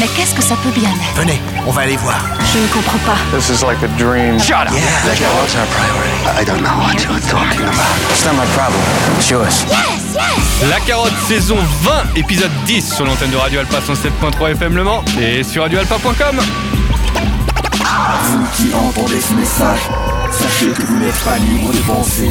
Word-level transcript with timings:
Mais 0.00 0.06
qu'est-ce 0.16 0.34
que 0.34 0.42
ça 0.42 0.54
peut 0.62 0.70
bien 0.70 0.88
être? 0.88 1.14
Venez, 1.20 1.38
on 1.66 1.70
va 1.72 1.82
aller 1.82 1.98
voir. 1.98 2.18
Je 2.54 2.58
ne 2.58 2.66
comprends 2.68 2.98
pas. 3.00 3.18
This 3.36 3.50
is 3.50 3.62
like 3.62 3.82
a 3.82 3.88
dream. 3.98 4.40
Shut 4.40 4.66
up. 4.66 4.72
Yeah, 4.72 4.80
La 5.06 5.14
carotte's 5.14 5.54
our 5.54 5.66
priority. 5.66 6.40
I 6.40 6.44
don't 6.46 6.62
know 6.62 6.74
what 6.80 6.94
you're 7.04 7.20
talking 7.28 7.60
about. 7.60 8.10
It's 8.10 8.24
not 8.24 8.32
my 8.32 8.46
problem. 8.56 8.80
It's 9.18 9.28
yours. 9.28 9.66
La 10.70 10.80
carotte 10.80 11.12
saison 11.28 11.58
20, 11.82 12.16
épisode 12.16 12.50
10 12.64 12.94
sur 12.94 13.04
l'antenne 13.04 13.30
de 13.30 13.36
Radio 13.36 13.60
Alpa 13.60 13.78
107.3 13.80 14.52
FM 14.52 14.74
Le 14.76 14.84
Mans 14.84 15.04
et 15.20 15.42
sur 15.42 15.64
radioalpa.com. 15.64 16.40
Vous 18.24 18.46
qui 18.56 18.74
entendez 18.74 19.20
ce 19.20 19.34
message, 19.34 19.80
sachez 20.32 20.70
que 20.72 20.82
vous 20.82 20.96
n'êtes 20.96 21.18
pas 21.24 21.36
libre 21.36 21.72
de 21.72 21.78
penser, 21.80 22.30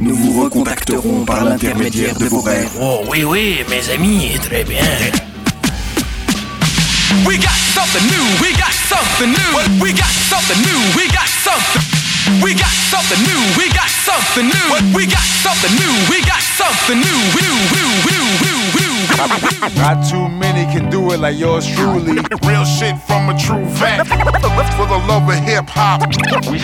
Nous 0.00 0.16
vous 0.16 0.42
recontacterons 0.44 1.26
par 1.26 1.44
l'intermédiaire 1.44 2.16
de 2.16 2.24
vos 2.24 2.40
rêves. 2.40 2.70
Oh 2.80 3.04
oui, 3.10 3.22
oui, 3.22 3.58
mes 3.68 3.86
amis, 3.92 4.30
très 4.40 4.64
bien. 4.64 4.80
We 7.26 7.36
got 7.36 7.52
something 7.74 8.06
new, 8.08 8.24
we 8.40 8.50
got 8.56 8.72
something 8.88 9.28
new. 9.28 9.84
We 9.84 9.92
got 9.92 10.08
something 10.30 10.56
new, 10.62 10.80
we 10.96 11.06
got 11.08 11.28
something. 11.28 11.82
We 12.42 12.54
got 12.54 12.72
something 12.90 13.20
new, 13.28 13.42
we 13.58 13.68
got 13.68 13.90
something 13.90 14.46
new. 14.46 14.96
We 14.96 15.04
got 15.04 15.20
something 15.44 15.74
new, 15.76 15.92
we 16.08 16.22
got 16.24 16.40
something 16.56 16.96
new. 16.96 17.20
New, 17.36 17.44
new, 17.44 17.56
new, 17.76 17.90
new, 18.08 18.24
new, 18.24 18.24
new. 18.40 18.59
Not 19.76 20.08
too 20.08 20.28
many 20.28 20.64
can 20.72 20.90
do 20.90 21.12
it 21.12 21.20
like 21.20 21.38
yours 21.38 21.66
truly. 21.66 22.22
Real 22.46 22.64
shit 22.64 22.96
from 23.02 23.28
a 23.28 23.38
true 23.38 23.64
vet. 23.76 24.06
For 24.06 24.86
the 24.86 25.00
love 25.08 25.28
of 25.28 25.36
hip 25.44 25.68
hop. 25.68 26.08
We, 26.48 26.58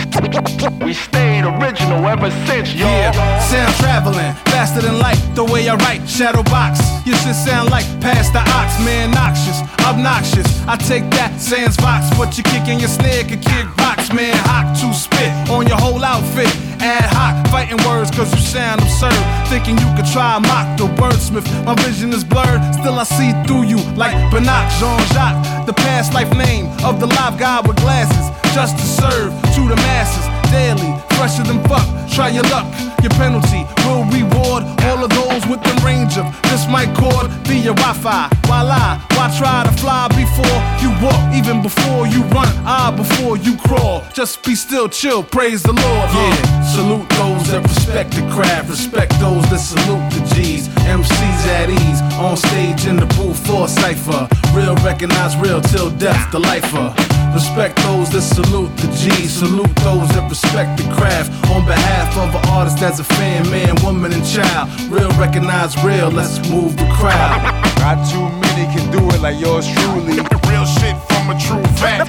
we 0.85 0.93
stayed 0.93 1.45
original 1.45 2.05
ever 2.05 2.31
since, 2.47 2.73
y'all. 2.73 2.89
Yeah, 2.89 3.39
sound 3.39 3.75
traveling 3.75 4.33
faster 4.51 4.81
than 4.81 4.97
light. 4.97 5.21
The 5.35 5.43
way 5.43 5.69
I 5.69 5.75
write, 5.75 6.07
shadow 6.09 6.43
box. 6.43 6.79
You 7.05 7.15
should 7.15 7.35
sound 7.35 7.69
like 7.69 7.85
past 8.01 8.33
the 8.33 8.39
ox, 8.39 8.79
man, 8.83 9.11
noxious, 9.11 9.61
obnoxious. 9.85 10.47
I 10.67 10.77
take 10.77 11.09
that, 11.11 11.39
sans 11.39 11.75
vox. 11.77 12.09
What 12.17 12.37
you 12.37 12.43
kick 12.43 12.67
in 12.67 12.79
your 12.79 12.89
snare 12.89 13.23
could 13.23 13.41
kick 13.41 13.67
box, 13.77 14.11
man. 14.11 14.35
Hawk 14.45 14.75
to 14.81 14.93
spit 14.93 15.31
on 15.49 15.67
your 15.67 15.77
whole 15.77 16.03
outfit. 16.03 16.66
Ad 16.79 17.09
hoc, 17.11 17.47
fighting 17.47 17.77
words 17.87 18.11
cause 18.11 18.31
you 18.33 18.39
sound 18.39 18.81
absurd. 18.81 19.17
Thinking 19.47 19.77
you 19.77 19.89
could 19.95 20.05
try 20.05 20.37
mock 20.39 20.77
the 20.77 20.85
wordsmith. 21.01 21.47
My 21.65 21.75
vision 21.75 22.13
is 22.13 22.23
blurred, 22.23 22.61
still 22.75 22.99
I 22.99 23.03
see 23.03 23.31
through 23.45 23.63
you 23.63 23.77
like 23.95 24.15
Binoc 24.31 24.65
Jean 24.79 24.99
Jacques. 25.13 25.65
The 25.65 25.73
past 25.73 26.13
life 26.13 26.31
name 26.37 26.67
of 26.83 26.99
the 26.99 27.07
live 27.07 27.37
guy 27.37 27.61
with 27.61 27.77
glasses. 27.77 28.25
Just 28.53 28.77
to 28.77 28.85
serve 28.85 29.33
to 29.55 29.61
the 29.67 29.75
masses 29.87 30.25
daily, 30.51 30.93
fresher 31.17 31.43
than 31.43 31.61
fuck. 31.67 31.85
Try 32.09 32.29
your 32.29 32.43
luck, 32.53 32.67
your 33.01 33.11
penalty 33.11 33.65
will 33.85 34.03
reward 34.09 34.63
all 34.87 35.03
of 35.03 35.09
those 35.11 35.45
within 35.47 35.77
range 35.83 36.17
of 36.17 36.25
this 36.43 36.67
mic 36.67 36.89
cord 36.95 37.27
via 37.47 37.73
Wi-Fi. 37.73 38.29
While 38.47 38.71
I, 38.71 38.99
why 39.13 39.27
try 39.37 39.63
to 39.63 39.71
fly 39.81 40.07
before 40.09 40.57
you 40.81 40.89
walk, 41.03 41.21
even 41.35 41.61
before 41.61 42.07
you 42.07 42.23
run, 42.33 42.47
ah, 42.65 42.93
before 42.95 43.37
you 43.37 43.57
crawl. 43.57 44.03
Just 44.13 44.43
be 44.43 44.55
still, 44.55 44.89
chill, 44.89 45.23
praise 45.23 45.63
the 45.63 45.73
Lord. 45.73 46.09
Yeah, 46.11 46.61
salute 46.75 47.09
those 47.19 47.51
that 47.51 47.61
respect 47.63 48.11
the 48.11 48.23
craft, 48.31 48.69
respect 48.69 49.11
those 49.19 49.47
that 49.49 49.59
salute 49.59 50.07
the 50.11 50.21
G's. 50.33 50.67
MCs 50.87 51.41
at 51.59 51.69
ease, 51.69 52.01
on 52.17 52.37
stage 52.37 52.85
in 52.85 52.95
the 52.95 53.07
booth 53.17 53.45
for 53.45 53.65
a 53.65 53.67
cipher. 53.67 54.27
Real 54.53 54.75
recognize 54.77 55.35
real 55.37 55.61
till 55.61 55.89
death, 55.91 56.31
the 56.31 56.39
lifer. 56.39 56.93
Respect 57.33 57.75
those 57.83 58.09
that 58.11 58.21
salute 58.21 58.75
the 58.77 58.87
G's, 58.97 59.31
Salute 59.31 59.75
those 59.85 60.09
that 60.15 60.27
respect 60.29 60.77
the 60.81 60.87
craft. 60.95 61.29
On 61.51 61.65
behalf 61.65 62.17
of 62.17 62.33
an 62.33 62.49
artist 62.49 62.81
as 62.99 63.11
a 63.11 63.13
fan, 63.15 63.49
man, 63.51 63.75
woman, 63.83 64.11
and 64.11 64.25
child. 64.25 64.69
Real 64.89 65.11
recognize 65.19 65.75
real, 65.83 66.09
let's 66.09 66.37
move 66.49 66.75
the 66.77 66.87
crowd. 66.97 67.41
Not 67.79 68.01
too 68.09 68.25
many 68.41 68.65
can 68.73 68.89
do 68.91 68.99
it 69.13 69.21
like 69.21 69.39
yours 69.39 69.67
truly. 69.67 70.17
Real 70.49 70.65
shit 70.65 70.95
from 71.09 71.29
a 71.29 71.37
true 71.37 71.61
vet. 71.77 72.07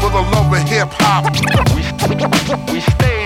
For 0.00 0.10
the 0.10 0.22
love 0.32 0.52
of 0.52 0.68
hip 0.68 0.88
hop. 0.92 1.24
We, 1.74 1.82
we 2.72 2.80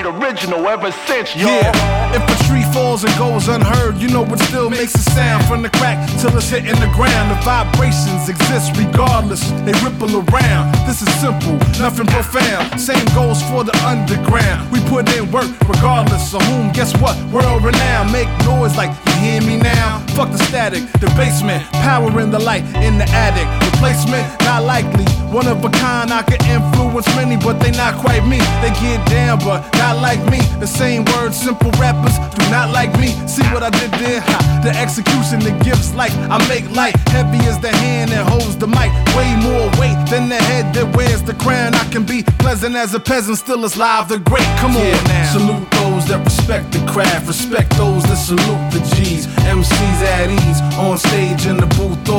stayed 0.04 0.22
original 0.22 0.66
ever 0.68 0.90
since, 1.06 1.34
y'all. 1.36 1.48
Yeah, 1.48 2.16
if 2.16 2.22
a 2.22 2.44
tree 2.44 2.62
falls 2.72 3.04
and 3.04 3.16
goes 3.18 3.48
unheard, 3.48 3.96
you 3.96 4.08
know 4.08 4.24
it 4.24 4.38
still 4.40 4.70
makes 4.70 4.94
a 4.94 5.10
sound 5.10 5.44
from 5.46 5.62
the 5.62 5.70
crack 5.70 5.98
till 6.20 6.36
it's 6.36 6.48
hitting 6.48 6.78
the 6.80 6.90
ground. 6.94 7.30
The 7.30 7.40
vibrations 7.44 8.28
exist 8.28 8.76
regardless, 8.76 9.50
they 9.64 9.72
ripple 9.84 10.12
around. 10.16 10.74
This 10.86 11.02
is 11.02 11.12
simple, 11.20 11.56
nothing 11.78 12.06
profound. 12.06 12.80
Same 12.80 13.04
goes 13.14 13.42
for 13.42 13.64
the 13.64 13.76
underground. 13.84 14.70
We 14.70 14.80
put 14.88 15.08
in 15.16 15.30
work 15.30 15.50
regardless 15.68 16.34
of 16.34 16.42
whom. 16.42 16.72
Guess 16.72 16.96
what? 17.00 17.16
World 17.32 17.64
renowned. 17.64 18.12
Make 18.12 18.28
noise 18.44 18.76
like 18.76 18.90
you 19.06 19.12
hear 19.14 19.40
me 19.42 19.56
now. 19.56 20.04
Fuck 20.14 20.30
the 20.30 20.38
static, 20.38 20.82
the 21.00 21.10
basement, 21.16 21.62
power 21.84 22.08
in 22.20 22.30
the 22.30 22.38
light 22.38 22.64
in 22.82 22.98
the 22.98 23.08
attic. 23.10 23.46
Replacement 23.72 24.24
not 24.44 24.64
likely. 24.64 25.04
One 25.32 25.48
of 25.48 25.64
a 25.64 25.70
kind, 25.70 26.12
I 26.12 26.22
can 26.22 26.38
influence 26.46 27.06
many, 27.16 27.36
but 27.36 27.58
they 27.58 27.72
not 27.72 27.94
quite 28.00 28.24
me. 28.26 28.38
They 28.62 28.70
get 28.80 29.04
down, 29.08 29.38
but 29.40 29.60
not 29.74 29.93
like 30.00 30.22
me. 30.30 30.40
The 30.60 30.66
same 30.66 31.04
words, 31.16 31.36
simple 31.36 31.70
rappers 31.72 32.16
do 32.36 32.42
not 32.50 32.70
like 32.70 32.92
me. 32.98 33.08
See 33.26 33.46
what 33.52 33.62
I 33.62 33.70
did 33.70 33.90
there? 33.92 34.20
Ha, 34.20 34.60
the 34.64 34.70
execution, 34.76 35.40
the 35.40 35.52
gifts 35.64 35.94
like 35.94 36.12
I 36.30 36.38
make 36.48 36.68
light. 36.70 36.96
Heavy 37.08 37.38
as 37.46 37.58
the 37.58 37.70
hand 37.70 38.10
that 38.12 38.26
holds 38.26 38.56
the 38.56 38.66
mic. 38.66 38.90
Way 39.16 39.30
more 39.42 39.68
weight 39.80 39.98
than 40.10 40.28
the 40.28 40.40
head 40.50 40.74
that 40.74 40.96
wears 40.96 41.22
the 41.22 41.34
crown. 41.34 41.74
I 41.74 41.84
can 41.90 42.04
be 42.04 42.22
pleasant 42.38 42.76
as 42.76 42.94
a 42.94 43.00
peasant, 43.00 43.38
still 43.38 43.64
as 43.64 43.76
live 43.76 44.08
the 44.08 44.18
great. 44.18 44.48
Come 44.58 44.76
on 44.76 45.04
now. 45.04 45.32
Salute 45.32 45.70
those 45.82 46.06
that 46.08 46.24
respect 46.24 46.72
the 46.72 46.84
craft. 46.86 47.26
Respect 47.26 47.70
those 47.76 48.02
that 48.04 48.16
salute 48.16 48.64
the 48.72 48.80
G's. 48.94 49.26
MCs 49.48 50.00
at 50.14 50.30
ease. 50.30 50.60
On 50.78 50.98
stage 50.98 51.33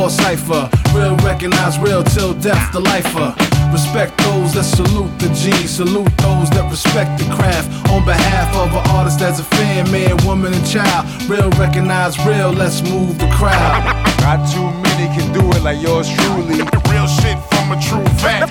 in 0.05 0.09
or 0.09 0.09
cipher. 0.09 0.69
Real 0.93 1.15
recognize 1.17 1.77
real 1.79 2.03
till 2.03 2.33
death, 2.33 2.71
the 2.71 2.79
lifer. 2.79 3.33
Respect 3.71 4.17
those 4.19 4.53
that 4.53 4.63
salute 4.63 5.11
the 5.19 5.29
G. 5.33 5.51
Salute 5.67 6.15
those 6.17 6.49
that 6.51 6.69
respect 6.69 7.19
the 7.19 7.25
craft. 7.35 7.67
On 7.89 8.03
behalf 8.05 8.55
of 8.55 8.71
an 8.71 8.89
artist 8.95 9.21
as 9.21 9.39
a 9.39 9.43
fan, 9.43 9.89
man, 9.91 10.17
woman, 10.25 10.53
and 10.53 10.67
child. 10.67 11.05
Real 11.29 11.49
recognize 11.51 12.17
real, 12.25 12.51
let's 12.51 12.81
move 12.81 13.17
the 13.17 13.29
crowd. 13.31 13.83
Not 14.21 14.47
too 14.51 14.69
many 14.85 15.07
can 15.15 15.27
do 15.33 15.41
it 15.51 15.63
like 15.63 15.81
yours 15.81 16.07
truly. 16.09 16.61
Real 16.91 17.07
shit 17.07 17.54
from 17.65 17.77
a 17.77 17.81
true 17.81 18.03
vet. 18.21 18.49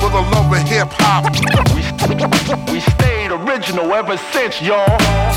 For 0.00 0.10
the 0.10 0.22
love 0.32 0.52
of 0.52 0.68
hip 0.68 0.88
hop. 0.92 1.26
We, 1.74 2.72
we 2.72 2.80
stayed 2.80 3.30
original 3.32 3.92
ever 3.92 4.16
since, 4.32 4.62
y'all. 4.62 4.86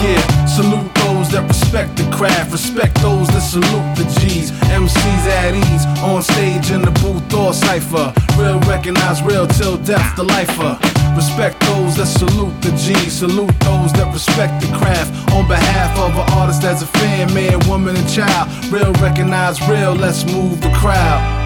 Yeah, 0.02 0.22
salute 0.46 0.94
those 0.96 1.30
that 1.31 1.48
respect 1.48 1.98
the 1.98 2.09
craft, 2.16 2.52
respect 2.52 2.96
those 3.02 3.28
that 3.30 3.42
salute 3.42 3.90
the 3.98 4.06
G's. 4.19 4.52
MCs 4.69 5.25
at 5.42 5.56
ease, 5.56 5.86
on 6.03 6.22
stage 6.22 6.72
in 6.72 6.81
the 6.81 6.92
booth 7.02 7.34
or 7.34 7.53
cipher. 7.53 8.14
Real 8.38 8.59
recognize 8.62 9.22
real 9.24 9.48
till 9.48 9.78
death, 9.78 10.16
the 10.16 10.24
lifer. 10.24 10.78
Respect 11.16 11.59
those 11.62 11.98
that 11.98 12.08
salute 12.08 12.53
the 12.62 12.72
G, 12.78 12.94
salute 13.09 13.58
those 13.62 13.92
that 13.94 14.12
respect 14.14 14.62
the 14.62 14.68
craft. 14.78 15.12
On 15.34 15.48
behalf 15.48 15.98
of 15.98 16.14
an 16.14 16.28
artist 16.38 16.64
as 16.64 16.81
a 16.81 16.88
fan, 16.88 17.34
man, 17.34 17.59
woman, 17.68 17.96
and 17.96 18.09
child. 18.09 18.48
Real 18.72 18.94
recognize 18.94 19.60
real, 19.68 19.94
let's 19.95 20.25
move 20.25 20.62
the 20.62 20.72
crowd. 20.74 21.38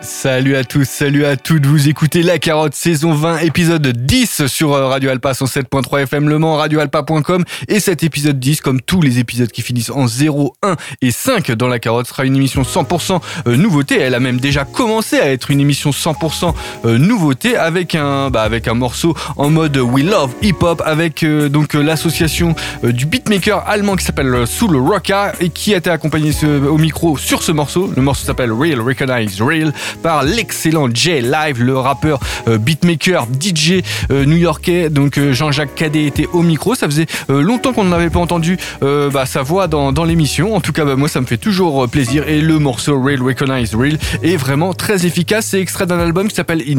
Salut 0.00 0.54
à 0.54 0.62
tous, 0.62 0.88
salut 0.88 1.24
à 1.24 1.36
toutes, 1.36 1.66
vous 1.66 1.88
écoutez 1.88 2.22
La 2.22 2.38
Carotte 2.38 2.74
saison 2.74 3.14
20 3.14 3.38
épisode 3.38 3.84
10 3.84 4.46
sur 4.46 4.72
euh, 4.72 4.86
Radio 4.86 5.10
Alpa 5.10 5.32
107.3 5.32 6.02
FM 6.02 6.28
Le 6.28 6.38
Mans, 6.38 6.54
radioalpa.com 6.54 7.44
et 7.66 7.80
cet 7.80 8.04
épisode 8.04 8.38
10 8.38 8.60
comme 8.60 8.80
tous 8.80 9.02
les 9.02 9.18
épisodes 9.18 9.50
qui 9.50 9.60
finissent 9.60 9.90
en 9.90 10.06
0, 10.06 10.54
1 10.62 10.76
et 11.02 11.10
5 11.10 11.50
dans 11.50 11.66
La 11.66 11.80
Carotte 11.80 12.06
sera 12.06 12.24
une 12.24 12.36
émission 12.36 12.62
100% 12.62 13.20
euh, 13.48 13.56
nouveauté, 13.56 13.98
elle 13.98 14.14
a 14.14 14.20
même 14.20 14.38
déjà 14.38 14.64
commencé 14.64 15.18
à 15.18 15.32
être 15.32 15.50
une 15.50 15.60
émission 15.60 15.90
100% 15.90 16.54
euh, 16.84 16.96
nouveauté 16.96 17.56
avec 17.56 17.96
un 17.96 18.30
bah, 18.30 18.42
avec 18.42 18.68
un 18.68 18.74
morceau 18.74 19.16
en 19.36 19.50
mode 19.50 19.78
We 19.78 20.04
Love 20.04 20.32
Hip 20.42 20.58
Hop 20.60 20.80
avec 20.86 21.24
donc 21.24 21.74
l'association 21.74 22.54
du 22.84 23.04
beatmaker 23.06 23.68
allemand 23.68 23.96
qui 23.96 24.04
s'appelle 24.04 24.46
Soul 24.46 24.76
Rocka 24.76 25.32
et 25.40 25.50
qui 25.50 25.74
a 25.74 25.78
été 25.78 25.90
accompagné 25.90 26.30
au 26.44 26.78
micro 26.78 27.16
sur 27.16 27.42
ce 27.42 27.50
morceau, 27.50 27.92
le 27.94 28.00
morceau 28.00 28.24
s'appelle 28.24 28.52
Real 28.52 28.80
Recognize 28.80 29.42
Real 29.42 29.72
par 30.02 30.22
l'excellent 30.22 30.88
Jay 30.92 31.20
Live, 31.20 31.62
le 31.62 31.78
rappeur 31.78 32.20
euh, 32.48 32.58
beatmaker 32.58 33.26
DJ 33.40 33.82
euh, 34.10 34.24
new-yorkais. 34.24 34.90
Donc 34.90 35.18
euh, 35.18 35.32
Jean-Jacques 35.32 35.74
Cadet 35.74 36.04
était 36.04 36.28
au 36.32 36.42
micro. 36.42 36.74
Ça 36.74 36.86
faisait 36.86 37.06
longtemps 37.28 37.72
qu'on 37.72 37.84
n'avait 37.84 38.10
pas 38.10 38.20
entendu 38.20 38.58
bah, 38.80 39.26
sa 39.26 39.42
voix 39.42 39.66
dans, 39.66 40.04
l'émission. 40.04 40.54
En 40.54 40.60
tout 40.60 40.72
cas, 40.72 40.84
bah, 40.84 40.96
moi, 40.96 41.08
ça 41.08 41.20
me 41.20 41.26
fait 41.26 41.36
toujours 41.36 41.88
plaisir. 41.88 42.28
Et 42.28 42.40
le 42.40 42.58
morceau 42.58 43.00
Real 43.00 43.22
Recognize 43.22 43.74
Real 43.74 43.98
est 44.22 44.36
vraiment 44.36 44.74
très 44.74 45.06
efficace. 45.06 45.46
C'est 45.46 45.60
extrait 45.60 45.86
d'un 45.86 45.98
album 45.98 46.28
qui 46.28 46.34
s'appelle 46.34 46.62
In 46.68 46.78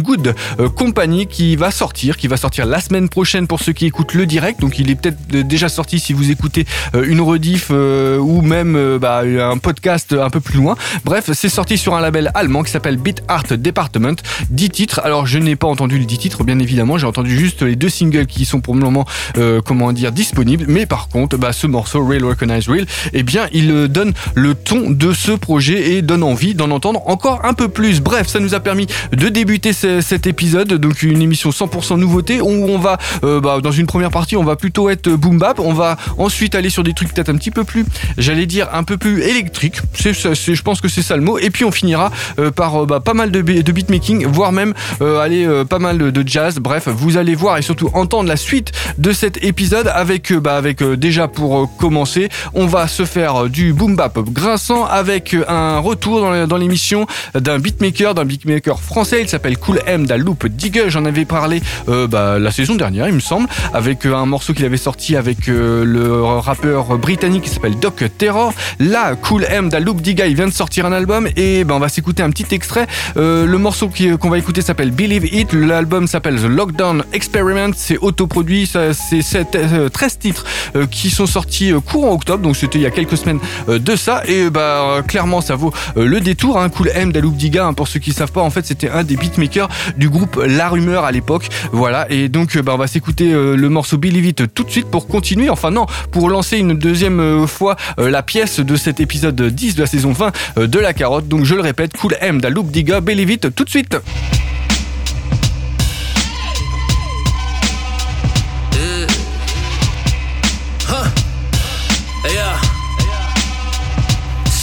Good, 0.00 0.34
Company 0.76 1.26
qui 1.26 1.56
va 1.56 1.70
sortir, 1.70 2.16
qui 2.16 2.28
va 2.28 2.36
sortir 2.36 2.66
la 2.66 2.80
semaine 2.80 3.08
prochaine 3.08 3.46
pour 3.46 3.60
ceux 3.60 3.72
qui 3.72 3.86
écoutent 3.86 4.14
le 4.14 4.26
direct. 4.26 4.60
Donc 4.60 4.78
il 4.78 4.90
est 4.90 4.94
peut-être 4.94 5.46
déjà 5.46 5.68
sorti 5.68 5.98
si 5.98 6.12
vous 6.12 6.30
écoutez 6.30 6.66
une 6.94 7.20
rediff 7.20 7.70
ou 7.70 8.42
même 8.42 8.98
bah, 8.98 9.22
un 9.24 9.58
podcast 9.58 10.12
un 10.12 10.30
peu 10.30 10.40
plus 10.40 10.58
loin. 10.58 10.76
Bref, 11.04 11.30
c'est 11.32 11.48
sorti 11.48 11.78
sur 11.78 11.94
un 11.94 12.00
label 12.00 12.30
qui 12.62 12.70
s'appelle 12.70 12.96
Beat 12.96 13.22
Art 13.28 13.44
Department. 13.50 14.16
10 14.50 14.70
titres. 14.70 15.00
Alors 15.04 15.26
je 15.26 15.38
n'ai 15.38 15.56
pas 15.56 15.66
entendu 15.68 15.98
le 15.98 16.04
10 16.04 16.18
titres, 16.18 16.44
bien 16.44 16.58
évidemment. 16.58 16.98
J'ai 16.98 17.06
entendu 17.06 17.38
juste 17.38 17.62
les 17.62 17.76
deux 17.76 17.88
singles 17.88 18.26
qui 18.26 18.44
sont 18.44 18.60
pour 18.60 18.74
le 18.74 18.80
moment, 18.80 19.04
euh, 19.36 19.60
comment 19.64 19.92
dire, 19.92 20.12
disponibles. 20.12 20.64
Mais 20.68 20.86
par 20.86 21.08
contre, 21.08 21.36
bah, 21.36 21.52
ce 21.52 21.66
morceau 21.66 22.04
Real 22.06 22.24
Recognize 22.24 22.68
Real, 22.68 22.86
eh 23.12 23.22
bien, 23.22 23.46
il 23.52 23.70
euh, 23.70 23.88
donne 23.88 24.12
le 24.34 24.54
ton 24.54 24.90
de 24.90 25.12
ce 25.12 25.32
projet 25.32 25.92
et 25.92 26.02
donne 26.02 26.22
envie 26.22 26.54
d'en 26.54 26.70
entendre 26.70 27.02
encore 27.06 27.44
un 27.44 27.54
peu 27.54 27.68
plus. 27.68 28.00
Bref, 28.00 28.28
ça 28.28 28.40
nous 28.40 28.54
a 28.54 28.60
permis 28.60 28.86
de 29.12 29.28
débuter 29.28 29.72
ce- 29.72 30.00
cet 30.00 30.26
épisode, 30.26 30.72
donc 30.74 31.02
une 31.02 31.22
émission 31.22 31.50
100% 31.50 31.96
nouveauté 31.98 32.40
où 32.40 32.48
on 32.48 32.78
va, 32.78 32.98
euh, 33.24 33.40
bah, 33.40 33.60
dans 33.62 33.72
une 33.72 33.86
première 33.86 34.10
partie, 34.10 34.36
on 34.36 34.44
va 34.44 34.56
plutôt 34.56 34.88
être 34.90 35.08
boom 35.10 35.38
bap. 35.38 35.58
On 35.60 35.72
va 35.72 35.96
ensuite 36.18 36.54
aller 36.54 36.70
sur 36.70 36.82
des 36.82 36.92
trucs 36.94 37.12
peut-être 37.12 37.28
un 37.28 37.36
petit 37.36 37.50
peu 37.50 37.64
plus, 37.64 37.84
j'allais 38.16 38.46
dire 38.46 38.68
un 38.72 38.82
peu 38.84 38.96
plus 38.96 39.22
électrique. 39.22 39.76
C'est, 39.94 40.12
je 40.14 40.62
pense 40.62 40.80
que 40.80 40.88
c'est 40.88 41.02
ça 41.02 41.16
le 41.16 41.22
mot. 41.22 41.38
Et 41.38 41.50
puis 41.50 41.64
on 41.64 41.72
finira 41.72 42.10
par 42.50 42.82
euh, 42.82 42.86
bah, 42.86 43.00
pas 43.00 43.14
mal 43.14 43.30
de, 43.30 43.42
be- 43.42 43.62
de 43.62 43.72
beatmaking, 43.72 44.26
voire 44.26 44.52
même 44.52 44.74
euh, 45.00 45.20
aller 45.20 45.46
euh, 45.46 45.64
pas 45.64 45.78
mal 45.78 45.98
de, 45.98 46.22
jazz. 46.26 46.58
Bref, 46.58 46.88
vous 46.88 47.16
allez 47.16 47.34
voir 47.34 47.58
et 47.58 47.62
surtout 47.62 47.90
entendre 47.94 48.28
la 48.28 48.36
suite 48.36 48.72
de 48.98 49.12
cet 49.12 49.42
épisode 49.44 49.88
avec, 49.88 50.32
euh, 50.32 50.40
bah, 50.40 50.56
avec 50.56 50.82
euh, 50.82 50.96
déjà 50.96 51.28
pour 51.28 51.58
euh, 51.58 51.66
commencer, 51.78 52.28
on 52.54 52.66
va 52.66 52.88
se 52.88 53.04
faire 53.04 53.44
euh, 53.44 53.48
du 53.48 53.72
boom 53.72 53.96
bap 53.96 54.18
grinçant 54.18 54.84
avec 54.84 55.34
euh, 55.34 55.44
un 55.48 55.78
retour 55.78 56.20
dans, 56.20 56.56
l'émission 56.56 57.06
d'un 57.34 57.58
beatmaker, 57.58 58.14
d'un 58.14 58.24
beatmaker 58.24 58.80
français. 58.80 59.20
Il 59.22 59.28
s'appelle 59.28 59.58
Cool 59.58 59.80
M 59.86 60.06
da 60.06 60.16
Loop. 60.16 60.46
J'en 60.88 61.04
avais 61.04 61.24
parlé 61.24 61.62
euh, 61.88 62.06
bah, 62.06 62.38
la 62.38 62.50
saison 62.50 62.74
dernière, 62.74 63.08
il 63.08 63.14
me 63.14 63.20
semble, 63.20 63.48
avec 63.72 64.06
euh, 64.06 64.14
un 64.14 64.26
morceau 64.26 64.52
qu'il 64.52 64.64
avait 64.64 64.76
sorti 64.76 65.16
avec 65.16 65.48
euh, 65.48 65.84
le 65.84 66.22
rappeur 66.22 66.98
britannique 66.98 67.44
qui 67.44 67.50
s'appelle 67.50 67.78
Doc 67.78 68.04
Terror. 68.18 68.52
Là, 68.78 69.14
Cool 69.16 69.44
M 69.48 69.68
da 69.68 69.80
Loop 69.80 70.00
il 70.06 70.34
vient 70.34 70.46
de 70.46 70.52
sortir 70.52 70.86
un 70.86 70.92
album 70.92 71.28
et 71.36 71.64
on 71.68 71.78
va 71.78 71.88
s'écouter 71.88 72.22
un 72.22 72.27
petit 72.30 72.46
extrait. 72.54 72.86
Euh, 73.16 73.46
le 73.46 73.58
morceau 73.58 73.90
qu'on 74.20 74.30
va 74.30 74.38
écouter 74.38 74.62
s'appelle 74.62 74.90
Believe 74.90 75.26
It. 75.32 75.52
L'album 75.52 76.06
s'appelle 76.06 76.36
The 76.40 76.44
Lockdown 76.48 77.04
Experiment. 77.12 77.72
C'est 77.76 77.98
autoproduit. 77.98 78.66
C'est 78.66 79.22
sept- 79.22 79.54
euh, 79.56 79.88
13 79.88 80.18
titres 80.18 80.44
euh, 80.76 80.86
qui 80.86 81.10
sont 81.10 81.26
sortis 81.26 81.72
courant 81.86 82.12
octobre. 82.12 82.42
Donc 82.42 82.56
c'était 82.56 82.78
il 82.78 82.82
y 82.82 82.86
a 82.86 82.90
quelques 82.90 83.16
semaines 83.16 83.40
de 83.68 83.96
ça. 83.96 84.22
Et 84.26 84.50
bah 84.50 85.02
clairement 85.06 85.40
ça 85.40 85.54
vaut 85.56 85.72
le 85.96 86.20
détour. 86.20 86.58
Hein. 86.60 86.68
Cool 86.68 86.90
M 86.94 87.12
d'Aloop 87.12 87.36
Diga. 87.36 87.66
hein, 87.66 87.72
pour 87.74 87.88
ceux 87.88 88.00
qui 88.00 88.12
savent 88.12 88.32
pas, 88.32 88.42
en 88.42 88.50
fait 88.50 88.66
c'était 88.66 88.90
un 88.90 89.04
des 89.04 89.16
beatmakers 89.16 89.68
du 89.96 90.08
groupe 90.08 90.40
La 90.46 90.68
Rumeur 90.68 91.04
à 91.04 91.12
l'époque. 91.12 91.48
Voilà. 91.72 92.06
Et 92.10 92.28
donc 92.28 92.56
bah, 92.58 92.72
on 92.74 92.78
va 92.78 92.86
s'écouter 92.86 93.30
le 93.32 93.68
morceau 93.68 93.96
Believe 93.98 94.26
It 94.26 94.54
tout 94.54 94.64
de 94.64 94.70
suite 94.70 94.86
pour 94.88 95.06
continuer. 95.08 95.50
Enfin 95.50 95.70
non, 95.70 95.86
pour 96.10 96.28
lancer 96.30 96.58
une 96.58 96.74
deuxième 96.74 97.46
fois 97.46 97.76
la 97.96 98.22
pièce 98.22 98.60
de 98.60 98.76
cet 98.76 99.00
épisode 99.00 99.40
10 99.40 99.74
de 99.76 99.80
la 99.80 99.86
saison 99.86 100.12
20 100.12 100.32
euh, 100.58 100.66
de 100.66 100.78
La 100.78 100.92
Carotte. 100.92 101.28
Donc 101.28 101.44
je 101.44 101.54
le 101.54 101.60
répète, 101.60 101.96
Cool 101.96 102.16
M 102.20 102.40
d'Aloop 102.40 102.70
Diga. 102.70 103.00
Believe 103.00 103.30
It 103.30 103.54
tout 103.54 103.64
de 103.64 103.70
suite. 103.70 103.94
Uh, 103.94 104.00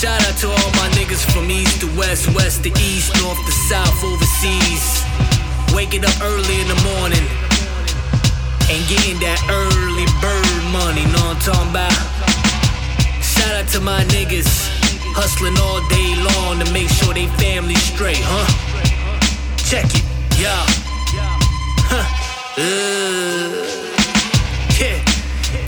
Shout 0.06 0.22
out 0.28 0.38
to 0.38 0.48
all 0.48 0.72
my 0.78 0.88
niggas 0.94 1.26
from 1.32 1.50
east 1.50 1.82
to 1.82 1.88
west, 1.98 2.28
west 2.36 2.64
to 2.64 2.70
east, 2.70 3.16
north 3.22 3.44
to 3.46 3.52
south, 3.52 4.04
overseas. 4.04 5.04
Waking 5.74 6.06
up 6.06 6.14
early 6.22 6.62
in 6.62 6.68
the 6.68 6.80
morning 6.84 7.26
and 8.70 8.88
getting 8.88 9.18
that 9.20 9.42
early 9.50 10.06
bird 10.22 10.64
money, 10.72 11.06
know 11.10 11.26
what 11.26 11.38
I'm 11.38 11.42
talking 11.42 11.70
about? 11.72 11.92
Shout 13.24 13.56
out 13.56 13.68
to 13.70 13.82
my 13.82 14.04
niggas 14.06 14.75
hustling 15.16 15.56
all 15.64 15.80
day 15.88 16.12
long 16.28 16.60
to 16.60 16.68
make 16.76 16.92
sure 16.92 17.14
they 17.14 17.28
family 17.40 17.76
straight, 17.76 18.20
huh? 18.20 18.44
Check 19.64 19.88
it, 19.88 20.04
yeah. 20.36 20.60
Huh. 21.88 22.04
Uh, 22.60 23.64
yeah. 24.76 25.00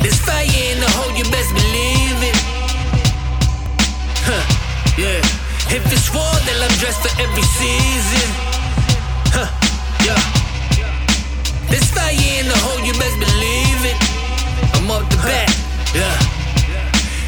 There's 0.03 0.19
fire 0.19 0.43
in 0.43 0.83
the 0.83 0.89
hole, 0.99 1.15
you 1.15 1.23
best 1.31 1.55
believe 1.55 2.19
it. 2.27 2.37
Huh, 4.27 4.43
yeah. 4.99 5.23
If 5.71 5.83
it's 5.95 6.11
war, 6.11 6.27
then 6.43 6.59
I'm 6.59 6.75
dressed 6.83 7.07
for 7.07 7.13
every 7.15 7.47
season. 7.55 8.27
Huh, 9.31 9.47
yeah. 10.03 10.19
There's 11.71 11.87
fire 11.95 12.11
in 12.11 12.51
the 12.51 12.59
hole, 12.67 12.83
you 12.83 12.91
best 12.99 13.15
believe 13.15 13.81
it. 13.87 13.97
I'm 14.75 14.91
up 14.91 15.07
the 15.07 15.17
bat, 15.23 15.47
yeah. 15.95 16.36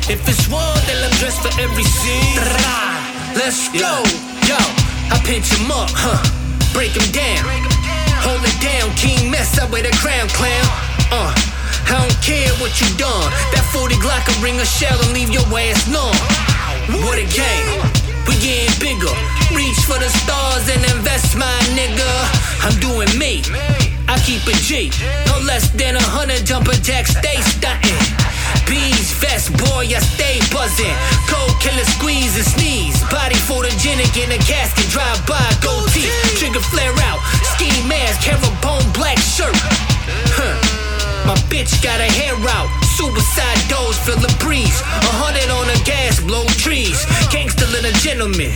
If 0.10 0.26
it's 0.26 0.50
war, 0.50 0.74
then 0.90 0.98
I'm 1.06 1.14
dressed 1.22 1.46
for 1.46 1.54
every 1.62 1.86
season. 1.86 2.42
Let's 3.38 3.70
go, 3.70 4.02
yo. 4.50 4.58
I 5.14 5.22
pinch 5.22 5.54
him 5.54 5.70
up, 5.70 5.94
huh? 5.94 6.18
Break 6.74 6.98
him 6.98 7.06
down. 7.14 7.46
Hold 8.26 8.42
it 8.42 8.58
down, 8.58 8.90
King 8.98 9.30
mess 9.30 9.62
up 9.62 9.70
with 9.70 9.86
a 9.86 9.94
crown 10.02 10.26
clown. 10.34 10.66
Uh, 11.14 11.30
I 11.30 12.02
don't 12.02 12.18
care 12.26 12.50
what 12.58 12.74
you 12.82 12.90
done. 12.98 13.30
That 13.54 13.62
40 13.70 14.02
Glock 14.02 14.26
can 14.26 14.34
ring 14.42 14.58
a 14.58 14.66
shell 14.66 14.98
and 14.98 15.14
leave 15.14 15.30
your 15.30 15.46
ass 15.46 15.86
numb. 15.86 16.18
What 17.06 17.22
a 17.22 17.30
game. 17.30 17.78
We 18.26 18.34
getting 18.42 18.74
bigger. 18.82 19.14
Reach 19.54 19.78
for 19.86 20.02
the 20.02 20.10
stars 20.26 20.74
and 20.74 20.82
invest, 20.90 21.38
my 21.38 21.54
nigga. 21.78 22.10
I'm 22.66 22.74
doing 22.82 23.14
me. 23.14 23.46
I 24.10 24.18
keep 24.26 24.42
a 24.50 24.58
G. 24.58 24.90
No 25.30 25.38
less 25.46 25.70
than 25.70 25.94
a 25.94 26.02
hundred 26.02 26.50
jumper 26.50 26.74
jacks, 26.82 27.14
stay 27.14 27.38
stunting. 27.46 28.19
Bees, 28.70 29.12
vest, 29.18 29.50
boy, 29.58 29.90
I 29.90 29.98
stay 29.98 30.38
buzzing. 30.54 30.94
Cold 31.26 31.58
killer, 31.58 31.84
squeeze 31.98 32.38
and 32.38 32.46
sneeze. 32.46 33.02
Body 33.10 33.36
photogenic 33.50 34.14
in 34.14 34.30
a 34.30 34.38
casket, 34.46 34.86
drive 34.94 35.18
by, 35.26 35.42
goatee. 35.58 36.06
Trigger 36.38 36.62
flare 36.62 36.94
out, 37.10 37.18
ski 37.58 37.74
mask, 37.90 38.22
bone 38.62 38.86
black 38.94 39.18
shirt. 39.18 39.58
Huh. 40.38 40.54
My 41.26 41.34
bitch 41.50 41.82
got 41.82 41.98
her 41.98 42.14
hair 42.14 42.38
out. 42.54 42.70
Suicide 42.94 43.58
doors, 43.70 43.98
feel 44.06 44.22
the 44.22 44.30
breeze. 44.38 44.82
A 44.82 45.14
hundred 45.18 45.50
on 45.50 45.66
the 45.66 45.80
gas, 45.82 46.22
blow 46.22 46.46
trees. 46.62 47.06
Gangsta 47.34 47.66
little 47.74 47.94
gentleman. 48.06 48.54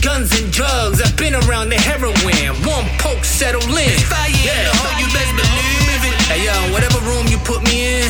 Guns 0.00 0.32
and 0.40 0.48
drugs, 0.50 1.02
I've 1.04 1.16
been 1.20 1.36
around 1.36 1.68
the 1.68 1.76
heroin. 1.76 2.16
One 2.64 2.88
poke, 2.96 3.24
settle 3.24 3.60
in. 3.76 3.92
Yeah, 4.40 4.72
oh, 4.72 4.96
you 4.96 5.04
best 5.12 5.32
believe 5.36 6.02
it. 6.08 6.16
Hey, 6.32 6.48
yo, 6.48 6.56
whatever 6.72 6.96
room 7.04 7.28
you 7.28 7.36
put 7.44 7.60
me 7.68 8.00
in, 8.00 8.08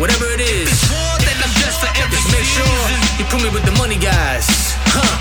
whatever 0.00 0.26
it 0.32 0.40
is. 0.40 0.72
Just 2.10 2.32
make 2.32 2.48
sure 2.48 2.64
you 3.20 3.24
put 3.28 3.44
me 3.44 3.50
with 3.52 3.64
the 3.64 3.76
money 3.76 3.96
guys. 3.96 4.48
Huh. 4.88 5.16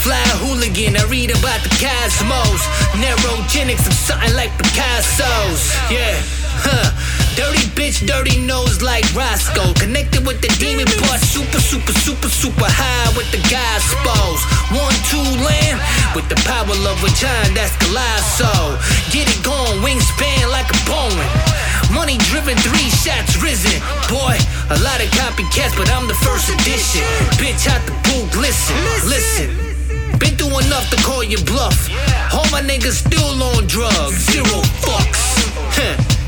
Fly 0.00 0.16
hooligan, 0.40 0.96
I 0.96 1.04
read 1.10 1.30
about 1.30 1.60
the 1.60 1.70
cosmos. 1.76 2.62
Neurogenics, 2.96 3.84
I'm 3.84 3.92
something 3.92 4.34
like 4.34 4.50
Picasso's. 4.56 5.74
Yeah, 5.92 6.16
huh. 6.64 6.94
Dirty 7.36 7.68
bitch, 7.76 8.06
dirty 8.06 8.40
nose 8.40 8.80
like 8.80 9.04
Roscoe. 9.12 9.74
Connected 9.76 10.26
with 10.26 10.40
the 10.40 10.48
demon 10.56 10.86
part, 11.04 11.20
super, 11.20 11.60
super, 11.60 11.92
super, 11.92 12.30
super 12.30 12.66
high 12.66 13.10
with 13.14 13.28
the 13.30 13.42
gospels. 13.52 14.40
One, 14.72 14.96
two, 15.12 15.26
land 15.44 15.78
with 16.16 16.26
the 16.30 16.38
power 16.48 16.72
of 16.72 16.98
a 17.04 17.10
giant, 17.14 17.54
that's 17.54 17.76
colossal. 17.78 18.78
Get 19.12 19.28
it 19.28 19.42
going, 19.44 19.84
wingspan 19.84 20.50
like 20.50 20.70
a 20.70 20.78
Boeing. 20.88 21.59
Money 21.92 22.18
driven, 22.30 22.56
three 22.58 22.90
shots 22.90 23.36
risen. 23.42 23.80
Boy, 24.08 24.38
a 24.70 24.78
lot 24.80 25.02
of 25.02 25.10
copycats, 25.14 25.76
but 25.76 25.90
I'm 25.90 26.06
the 26.06 26.18
first 26.22 26.48
edition. 26.48 27.02
Bitch 27.38 27.66
out 27.66 27.82
the 27.86 27.94
pool, 28.06 28.26
listen, 28.40 28.76
Listen. 29.08 29.70
Been 30.18 30.36
through 30.36 30.58
enough 30.66 30.90
to 30.90 30.96
call 31.02 31.24
you 31.24 31.38
bluff. 31.44 31.88
All 32.32 32.46
my 32.50 32.60
niggas 32.60 33.06
still 33.06 33.42
on 33.42 33.66
drugs. 33.66 34.30
Zero 34.30 34.62
fucks. 34.84 35.30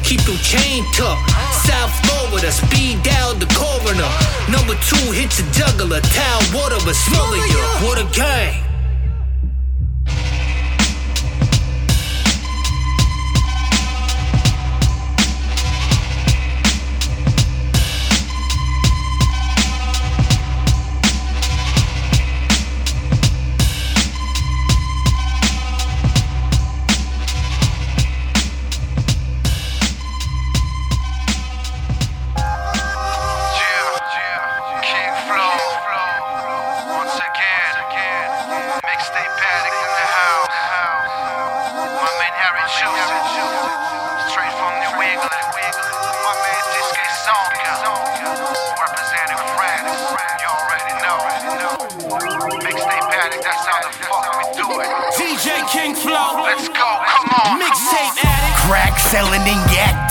Keep 0.03 0.27
your 0.27 0.37
chain 0.39 0.85
tucked. 0.93 1.31
South 1.65 1.93
Florida, 2.05 2.51
speed 2.51 3.03
down 3.03 3.39
the 3.39 3.47
coroner. 3.55 4.09
Number 4.51 4.75
two 4.83 5.13
hits 5.13 5.41
a 5.41 5.45
juggler. 5.53 6.01
Towel 6.01 6.43
water, 6.55 6.77
but 6.85 6.95
smother 6.95 7.37
you. 7.37 7.63
What 7.87 7.99
a 7.99 8.05
gang. 8.13 8.72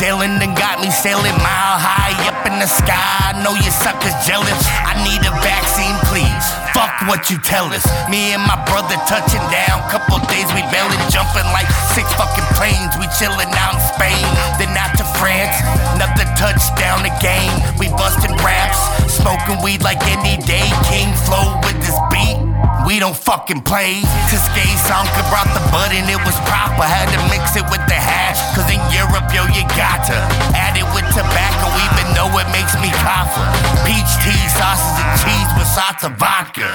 Dealing 0.02 0.42
and 0.42 0.58
got 0.58 0.82
me 0.82 0.90
sailing 0.90 1.38
mile 1.46 1.78
high 1.78 2.18
up 2.26 2.42
in 2.50 2.58
the 2.58 2.66
sky. 2.66 2.98
I 3.30 3.38
know 3.46 3.54
you 3.54 3.70
suckers 3.70 4.18
jealous. 4.26 4.58
I 4.82 4.98
need 5.06 5.22
a 5.22 5.30
vaccine, 5.46 5.94
please. 6.10 6.46
Fuck 6.74 7.06
what 7.06 7.30
you 7.30 7.38
tell 7.46 7.70
us. 7.70 7.86
Me 8.10 8.34
and 8.34 8.42
my 8.42 8.58
brother 8.66 8.98
touching 9.06 9.46
down. 9.54 9.78
Couple 9.94 10.18
days 10.26 10.50
we 10.58 10.66
barely 10.74 10.98
jumping 11.14 11.46
like 11.54 11.70
six 11.94 12.10
fucking 12.18 12.50
planes. 12.58 12.98
We 12.98 13.06
chilling 13.22 13.54
out 13.54 13.78
in 13.78 13.82
Spain, 13.94 14.26
then 14.58 14.74
out 14.74 14.98
to 14.98 15.06
France. 15.22 15.54
Another 15.94 16.26
touchdown 16.34 17.06
again. 17.06 17.54
We 17.78 17.94
busting 17.94 18.34
raps, 18.42 18.82
smoking 19.06 19.62
weed 19.62 19.86
like 19.86 20.02
any 20.10 20.42
day. 20.50 20.66
King 20.90 21.14
flow 21.30 21.62
with 21.62 21.78
this 21.78 21.98
beat. 22.10 22.42
We 22.86 23.00
don't 23.00 23.16
fucking 23.16 23.62
play. 23.62 24.02
Tiske 24.28 24.66
Sanka 24.88 25.22
brought 25.30 25.48
the 25.54 25.64
bud 25.72 25.92
and 25.94 26.10
it 26.10 26.20
was 26.26 26.36
proper. 26.50 26.84
Had 26.84 27.08
to 27.14 27.22
mix 27.30 27.56
it 27.56 27.64
with 27.72 27.84
the 27.88 27.96
hash. 27.96 28.40
Cause 28.56 28.68
in 28.68 28.82
Europe, 28.92 29.30
yo, 29.32 29.46
you 29.54 29.64
got 29.78 30.04
to 30.10 30.18
add 30.58 30.76
it 30.76 30.88
with 30.92 31.06
tobacco, 31.14 31.68
even 31.88 32.06
though 32.18 32.32
it 32.42 32.50
makes 32.52 32.74
me 32.82 32.90
cougher. 33.06 33.46
Peach 33.86 34.12
tea, 34.26 34.44
sausage 34.58 34.98
and 35.00 35.14
cheese 35.22 35.52
with 35.56 35.70
shots 35.72 36.04
of 36.04 36.18
vodka. 36.18 36.68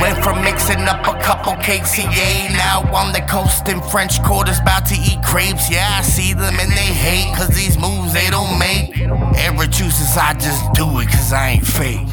Went 0.00 0.18
from 0.24 0.42
mixing 0.42 0.88
up 0.88 1.06
a 1.06 1.14
couple 1.22 1.54
cakes, 1.62 1.96
yeah. 1.98 2.50
Now 2.56 2.82
on 2.90 3.12
the 3.12 3.22
coast 3.28 3.68
in 3.68 3.80
French 3.82 4.22
quarters, 4.24 4.58
about 4.58 4.86
to 4.90 4.96
eat 4.96 5.22
crepes. 5.22 5.70
Yeah, 5.70 5.86
I 5.98 6.02
see 6.02 6.32
them 6.32 6.58
and 6.58 6.72
they 6.72 6.90
hate. 6.90 7.36
Cause 7.36 7.48
these 7.54 7.78
moves 7.78 8.12
they 8.12 8.30
don't 8.30 8.58
make. 8.58 8.96
Every 9.38 9.68
chooses, 9.68 10.16
I 10.16 10.34
just 10.34 10.64
do 10.74 10.98
it 10.98 11.08
cause 11.08 11.32
I 11.32 11.60
ain't 11.60 11.66
fake. 11.66 12.08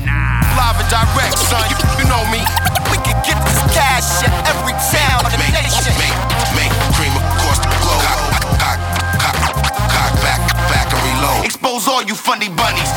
Live 0.60 0.78
and 0.78 0.90
direct, 0.92 1.40
son. 1.40 1.64
You, 1.72 1.78
you 2.04 2.06
know 2.12 2.24
me. 2.30 2.44
We 2.92 2.98
get 3.26 3.38
this 3.46 3.62
cash 3.74 4.26
in 4.26 4.32
every 4.50 4.74
town 4.90 5.22
in 5.30 5.38
the 5.38 5.50
nation. 5.54 5.94
Make, 5.98 6.18
make, 6.58 6.74
cream 6.98 7.14
across 7.14 7.60
the 7.62 7.70
globe. 7.82 8.02
Cock, 8.02 8.22
cock, 8.58 8.80
cock, 9.22 9.38
cock, 9.90 10.12
back, 10.26 10.42
back 10.70 10.88
and 10.90 11.02
reload. 11.06 11.46
Expose 11.46 11.88
all 11.88 12.04
you 12.04 12.16
funny 12.16 12.50
bunnies. 12.50 12.90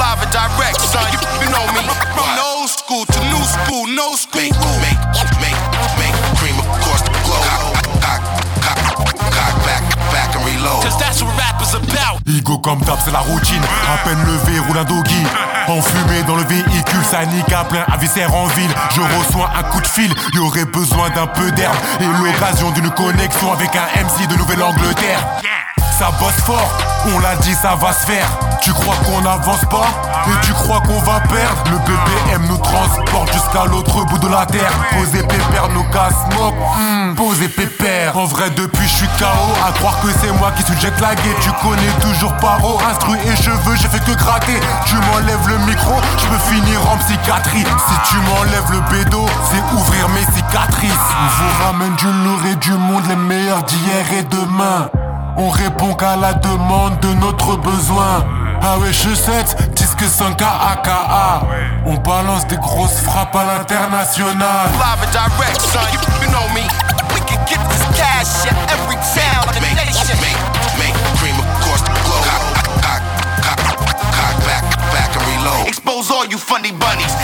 Live 0.00 0.20
and 0.24 0.32
direct, 0.32 0.80
son. 0.80 1.04
You, 1.12 1.48
know 1.52 1.64
me. 1.76 1.84
From 2.16 2.28
the 2.36 2.44
old 2.44 2.70
school 2.70 3.04
to 3.04 3.20
new 3.28 3.44
school, 3.44 3.84
no 3.92 4.16
school. 4.16 4.40
Make, 4.40 4.56
make, 4.80 5.37
Cause 10.58 10.98
that's 10.98 11.22
what 11.22 11.36
rap 11.36 11.60
is 11.62 11.74
about. 11.74 12.20
Igo 12.26 12.58
comme 12.58 12.80
d'hab, 12.80 12.98
c'est 13.04 13.12
la 13.12 13.20
routine. 13.20 13.62
À 13.92 13.98
peine 13.98 14.18
levé, 14.24 14.58
roule 14.58 14.78
un 14.78 14.84
doggy. 14.84 15.22
Enfumé 15.68 16.22
dans 16.26 16.36
le 16.36 16.44
véhicule, 16.44 17.04
ça 17.08 17.24
nique 17.26 17.52
à 17.52 17.64
plein, 17.64 17.84
à 17.86 17.96
viscère 17.96 18.34
en 18.34 18.46
ville. 18.46 18.70
Je 18.94 19.00
reçois 19.00 19.50
un 19.56 19.62
coup 19.64 19.80
de 19.80 19.86
fil, 19.86 20.12
y 20.34 20.38
aurait 20.38 20.64
besoin 20.64 21.10
d'un 21.10 21.26
peu 21.26 21.50
d'herbe. 21.52 21.76
Et 22.00 22.06
l'occasion 22.24 22.70
d'une 22.70 22.90
connexion 22.90 23.52
avec 23.52 23.70
un 23.76 23.86
MC 24.02 24.26
de 24.26 24.36
Nouvelle-Angleterre. 24.36 25.24
Ça 25.98 26.12
bosse 26.20 26.40
fort, 26.46 26.70
on 27.12 27.18
l'a 27.18 27.34
dit, 27.42 27.54
ça 27.54 27.74
va 27.74 27.92
se 27.92 28.06
faire. 28.06 28.28
Tu 28.62 28.72
crois 28.72 28.94
qu'on 29.04 29.20
n'avance 29.20 29.64
pas? 29.68 29.88
Et 30.28 30.46
tu 30.46 30.52
crois 30.52 30.80
qu'on 30.80 31.00
va 31.00 31.18
perdre? 31.20 31.64
Le 31.72 31.78
BPM 31.78 32.46
nous 32.46 32.58
transporte 32.58 33.32
jusqu'à 33.32 33.64
l'autre 33.64 34.04
bout 34.04 34.18
de 34.18 34.28
la 34.28 34.46
terre. 34.46 34.70
Posez 34.92 35.22
pépère, 35.22 35.68
nos 35.74 35.82
casse-moques. 35.90 36.54
Hmm, 36.78 37.16
posez 37.16 37.48
pépère. 37.48 38.16
En 38.16 38.26
vrai, 38.26 38.48
depuis, 38.50 38.86
je 38.86 38.94
suis 38.94 39.08
KO. 39.18 39.24
À 39.66 39.72
croire 39.72 39.98
que 40.00 40.08
c'est 40.20 40.30
moi 40.38 40.52
qui 40.56 40.62
suis 40.62 40.78
jet 40.80 40.94
lagué. 41.00 41.34
Tu 41.40 41.50
connais 41.66 41.92
toujours 42.00 42.36
paro, 42.36 42.78
instru 42.88 43.16
et 43.16 43.34
cheveux, 43.42 43.74
j'ai 43.74 43.88
fait 43.88 44.04
que 44.04 44.16
gratter. 44.16 44.60
Tu 44.86 44.94
m'enlèves 44.94 45.48
le 45.48 45.58
micro, 45.66 45.94
je 46.16 46.26
peux 46.26 46.54
finir 46.54 46.78
en 46.92 46.96
psychiatrie. 46.98 47.64
Si 47.64 48.10
tu 48.10 48.16
m'enlèves 48.18 48.70
le 48.70 48.80
bédo, 48.92 49.26
c'est 49.50 49.76
ouvrir 49.76 50.08
mes 50.10 50.24
cicatrices. 50.36 50.92
On 50.92 51.42
vous 51.42 51.64
ramène 51.64 51.96
du 51.96 52.06
lourd 52.06 52.46
et 52.52 52.54
du 52.54 52.72
monde, 52.72 53.02
les 53.08 53.16
meilleurs 53.16 53.64
d'hier 53.64 54.12
et 54.12 54.22
demain. 54.22 54.88
On 55.38 55.48
répond 55.50 55.94
qu'à 55.94 56.16
la 56.16 56.34
demande 56.34 56.98
de 57.00 57.12
notre 57.14 57.56
besoin. 57.56 58.24
Ah 58.60 58.78
ouais, 58.78 58.92
je 58.92 59.14
sais, 59.14 59.44
disque 59.74 60.02
5K 60.02 60.42
AKA. 60.42 61.42
On 61.86 61.94
balance 61.94 62.46
des 62.48 62.56
grosses 62.56 63.00
frappes 63.02 63.34
à 63.36 63.44
l'international. 63.44 64.34
Live 64.72 65.06
and 65.06 65.12
direct, 65.12 65.60
son. 65.60 65.78
You, 65.92 66.00
you 66.22 66.28
know 66.32 66.42
me. 66.54 66.66
We 67.14 67.20
can 67.26 67.38
get 67.46 67.60
this 67.70 67.84
cash 67.96 68.50
in 68.50 68.56
every 68.68 68.96
town 69.14 69.46
in 69.54 69.54
the 69.54 69.60
Make, 69.62 69.86
nation. 69.86 70.18
make, 70.20 70.38
make, 70.82 70.94
cream 71.18 71.36
across 71.38 71.82
the 71.82 71.94
globe. 72.02 72.24
Cock, 72.26 72.42
cock, 72.82 73.02
cock, 73.46 73.60
cock, 74.10 74.36
back, 74.44 74.64
back 74.90 75.10
and 75.14 75.22
reload. 75.38 75.68
Expose 75.68 76.10
all 76.10 76.26
you 76.26 76.36
funny 76.38 76.72
bunnies. 76.72 77.14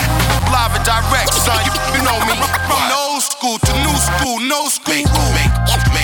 Live 0.55 0.71
and 0.71 0.85
direct, 0.87 1.33
son. 1.33 1.59
You, 1.67 1.71
you 1.99 2.01
know 2.07 2.15
me. 2.25 2.39
From 2.63 2.79
the 2.87 2.95
old 3.11 3.21
school 3.21 3.59
to 3.59 3.71
new 3.83 3.95
school, 3.99 4.39
no 4.39 4.69
school. 4.69 4.95
Make, 4.95 5.11
make, 5.35 5.51
make, 5.91 5.94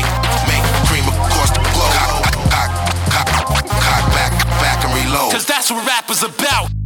reload. 5.12 5.32
Cause 5.32 5.46
that's 5.46 5.72
what 5.72 5.86
rap 5.86 6.10
is 6.10 6.24
about. 6.24 6.81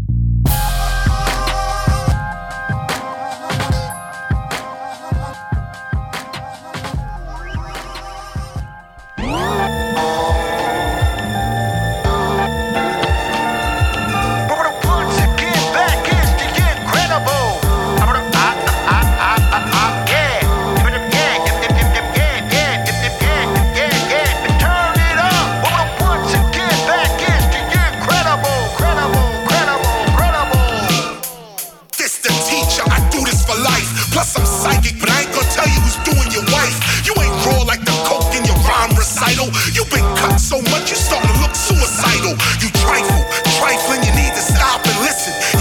So 40.45 40.61
much 40.69 40.91
you 40.91 40.95
start 40.95 41.25
to 41.25 41.33
look 41.41 41.55
suicidal. 41.55 42.37
You 42.61 42.69
trifle, 42.77 43.25
trifling, 43.57 44.05
you 44.05 44.13
need 44.13 44.29
to 44.29 44.43
stop 44.45 44.85
and 44.85 44.97
listen. 45.01 45.54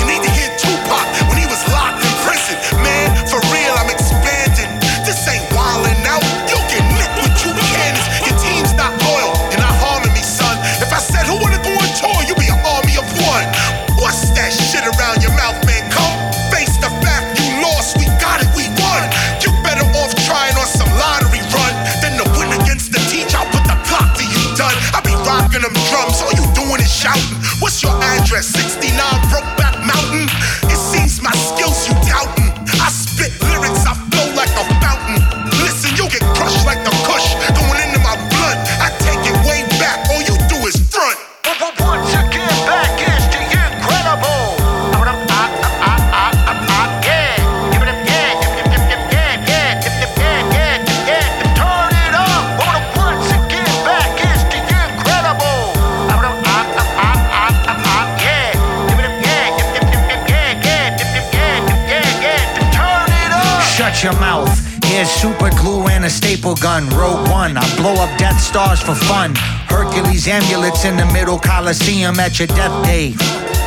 Middle 71.87 72.15
Coliseum 72.15 72.21
at 72.21 72.39
your 72.39 72.49
death 72.49 72.85
day. 72.85 73.15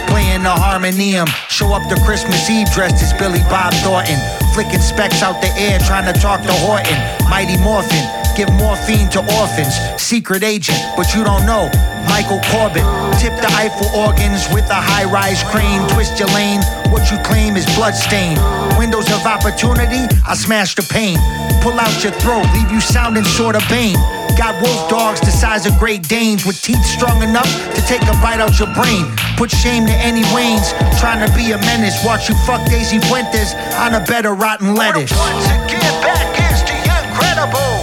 Playing 0.08 0.44
the 0.44 0.50
harmonium. 0.50 1.28
Show 1.50 1.74
up 1.74 1.88
to 1.90 1.96
Christmas 2.04 2.50
Eve 2.50 2.70
dressed 2.72 3.04
as 3.04 3.14
Billy 3.14 3.42
Bob 3.50 3.74
Thornton. 3.84 4.18
Flicking 4.54 4.82
specs 4.82 5.22
out 5.22 5.42
the 5.42 5.50
air, 5.58 5.80
trying 5.80 6.12
to 6.12 6.20
talk 6.20 6.42
to 6.42 6.54
Horton. 6.66 6.98
Mighty 7.30 7.58
Morphin. 7.58 8.06
give 8.36 8.52
morphine 8.54 9.10
to 9.10 9.20
orphans. 9.42 9.74
Secret 9.98 10.44
agent, 10.44 10.78
but 10.96 11.14
you 11.14 11.24
don't 11.24 11.46
know. 11.46 11.70
Michael 12.08 12.40
Corbett, 12.54 12.86
tip 13.20 13.34
the 13.42 13.50
Eiffel 13.58 13.90
organs 13.98 14.48
with 14.54 14.70
a 14.70 14.80
high 14.80 15.06
rise 15.06 15.44
crane. 15.50 15.82
Twist 15.90 16.20
your 16.20 16.30
lane, 16.30 16.62
what 16.94 17.10
you 17.12 17.18
claim 17.26 17.58
is 17.58 17.66
bloodstained. 17.76 18.40
Windows 18.78 19.10
of 19.12 19.26
opportunity, 19.26 20.06
I 20.26 20.36
smash 20.36 20.76
the 20.76 20.84
pane. 20.84 21.18
Pull 21.62 21.80
out 21.80 22.04
your 22.04 22.14
throat, 22.14 22.46
leave 22.54 22.72
you 22.72 22.80
sounding 22.80 23.26
sorta 23.26 23.62
Bane. 23.70 23.98
Got 24.38 24.62
wolf 24.62 24.88
dogs 24.88 25.20
the 25.20 25.32
size 25.32 25.66
of 25.66 25.78
Great 25.80 26.08
Danes 26.08 26.46
with 26.46 26.62
teeth 26.62 26.86
strong 26.86 27.24
enough 27.24 27.50
to 27.74 27.82
take 27.88 28.04
a 28.04 28.14
bite 28.22 28.40
out 28.40 28.60
your 28.60 28.72
brain. 28.76 29.06
Put 29.36 29.50
shame 29.50 29.88
to 29.88 29.94
any 29.94 30.22
Waynes 30.30 30.78
trying 31.00 31.26
to 31.28 31.36
be 31.36 31.52
a 31.54 31.58
menace. 31.58 32.06
Watch 32.06 32.30
you 32.30 32.36
fuck 32.46 32.64
Daisy 32.70 33.00
Fuentes 33.00 33.56
on 33.82 33.96
a 33.96 34.06
bed 34.06 34.28
of 34.28 34.38
rotten 34.38 34.76
lettuce. 34.76 35.12
Once 35.18 35.46
again, 35.48 36.02
back 36.06 36.38
is 36.54 36.62
the 36.70 36.78
incredible. 37.10 37.77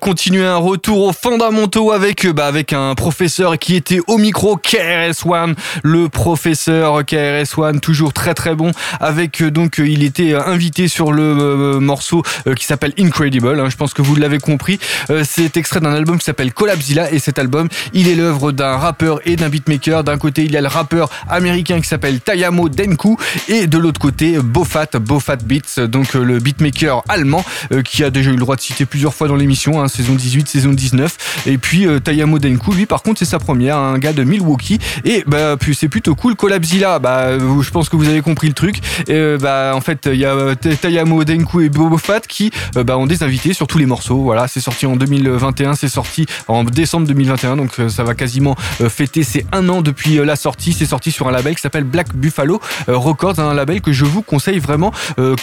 Continué 0.00 0.44
un 0.44 0.56
retour 0.56 1.02
aux 1.04 1.12
fondamentaux 1.12 1.92
avec, 1.92 2.24
euh, 2.24 2.32
bah, 2.32 2.46
avec 2.46 2.72
un 2.72 2.94
professeur 2.94 3.58
qui 3.58 3.76
était 3.76 4.00
au 4.06 4.18
micro, 4.18 4.56
KRS-One, 4.56 5.54
le 5.82 6.08
professeur 6.08 7.04
KRS-One, 7.04 7.80
toujours 7.80 8.12
très 8.12 8.34
très 8.34 8.54
bon, 8.54 8.72
avec 9.00 9.40
euh, 9.40 9.50
donc 9.50 9.78
euh, 9.78 9.88
il 9.88 10.02
était 10.02 10.34
invité 10.34 10.88
sur 10.88 11.12
le 11.12 11.78
morceau 11.80 12.22
qui 12.56 12.64
s'appelle 12.64 12.92
Incredible, 12.98 13.58
hein, 13.60 13.68
je 13.68 13.76
pense 13.76 13.94
que 13.94 14.02
vous 14.02 14.16
l'avez 14.16 14.38
compris, 14.38 14.78
c'est 15.24 15.56
extrait 15.56 15.80
d'un 15.80 15.92
album 15.92 16.18
qui 16.18 16.24
s'appelle 16.24 16.52
Collapsilla 16.52 17.12
et 17.12 17.18
cet 17.18 17.38
album 17.38 17.68
il 17.92 18.08
est 18.08 18.14
l'œuvre 18.14 18.52
d'un 18.52 18.76
rappeur 18.76 19.20
et 19.24 19.36
d'un 19.36 19.48
beatmaker, 19.48 20.04
d'un 20.04 20.18
côté 20.18 20.44
il 20.44 20.52
y 20.52 20.56
a 20.56 20.60
le 20.60 20.68
rappeur 20.68 21.10
américain 21.28 21.80
qui 21.80 21.88
s'appelle 21.88 22.20
Tayamo 22.20 22.68
Denku 22.68 23.16
et 23.48 23.66
de 23.66 23.78
l'autre 23.78 24.00
côté 24.00 24.38
Bofat, 24.38 24.98
Bofat 25.00 25.36
Beats, 25.36 25.86
donc 25.86 26.14
le 26.14 26.38
beatmaker 26.38 27.02
allemand 27.08 27.44
qui 27.84 28.04
a 28.04 28.10
déjà 28.10 28.30
eu 28.30 28.34
le 28.34 28.40
droit 28.40 28.56
de 28.56 28.60
citer 28.60 28.86
plusieurs 28.86 29.14
fois 29.14 29.28
dans 29.28 29.36
l'émission, 29.36 29.82
hein, 29.84 29.88
saison 29.88 30.14
18, 30.14 30.48
saison 30.48 30.72
19. 30.72 31.44
Et 31.46 31.58
puis 31.58 31.86
euh, 31.86 32.00
Tayamo 32.00 32.38
Denku, 32.38 32.72
lui 32.72 32.86
par 32.86 33.02
contre 33.02 33.18
c'est 33.18 33.24
sa 33.24 33.38
première, 33.38 33.76
un 33.76 33.98
gars 33.98 34.12
de 34.12 34.24
Milwaukee. 34.24 34.78
Et 35.04 35.24
bah 35.26 35.56
c'est 35.72 35.88
plutôt 35.88 36.14
cool. 36.14 36.34
Collabzilla, 36.34 36.98
bah 36.98 37.38
je 37.38 37.70
pense 37.70 37.88
que 37.88 37.96
vous 37.96 38.08
avez 38.08 38.22
compris 38.22 38.48
le 38.48 38.54
truc. 38.54 38.78
Et, 39.08 39.12
euh, 39.12 39.38
bah 39.38 39.72
en 39.74 39.80
fait 39.80 40.08
il 40.10 40.18
y 40.18 40.24
a 40.24 40.34
euh, 40.34 40.54
Tayamo 40.54 41.24
Denku 41.24 41.60
et 41.60 41.68
Bobo 41.68 41.98
Fat 41.98 42.20
qui 42.20 42.50
bah, 42.74 42.98
ont 42.98 43.06
des 43.06 43.22
invités 43.22 43.52
sur 43.52 43.66
tous 43.66 43.78
les 43.78 43.86
morceaux. 43.86 44.22
Voilà, 44.22 44.48
c'est 44.48 44.60
sorti 44.60 44.86
en 44.86 44.96
2021, 44.96 45.74
c'est 45.74 45.88
sorti 45.88 46.26
en 46.48 46.64
décembre 46.64 47.06
2021, 47.06 47.56
donc 47.56 47.72
ça 47.88 48.04
va 48.04 48.14
quasiment 48.14 48.56
fêter 48.88 49.22
ses 49.22 49.46
un 49.52 49.68
an 49.68 49.82
depuis 49.82 50.16
la 50.16 50.36
sortie. 50.36 50.72
C'est 50.72 50.86
sorti 50.86 51.10
sur 51.10 51.28
un 51.28 51.32
label 51.32 51.54
qui 51.54 51.60
s'appelle 51.60 51.84
Black 51.84 52.14
Buffalo 52.14 52.60
Records, 52.88 53.38
un 53.38 53.54
label 53.54 53.80
que 53.80 53.92
je 53.92 54.04
vous 54.04 54.22
conseille 54.22 54.58
vraiment, 54.58 54.92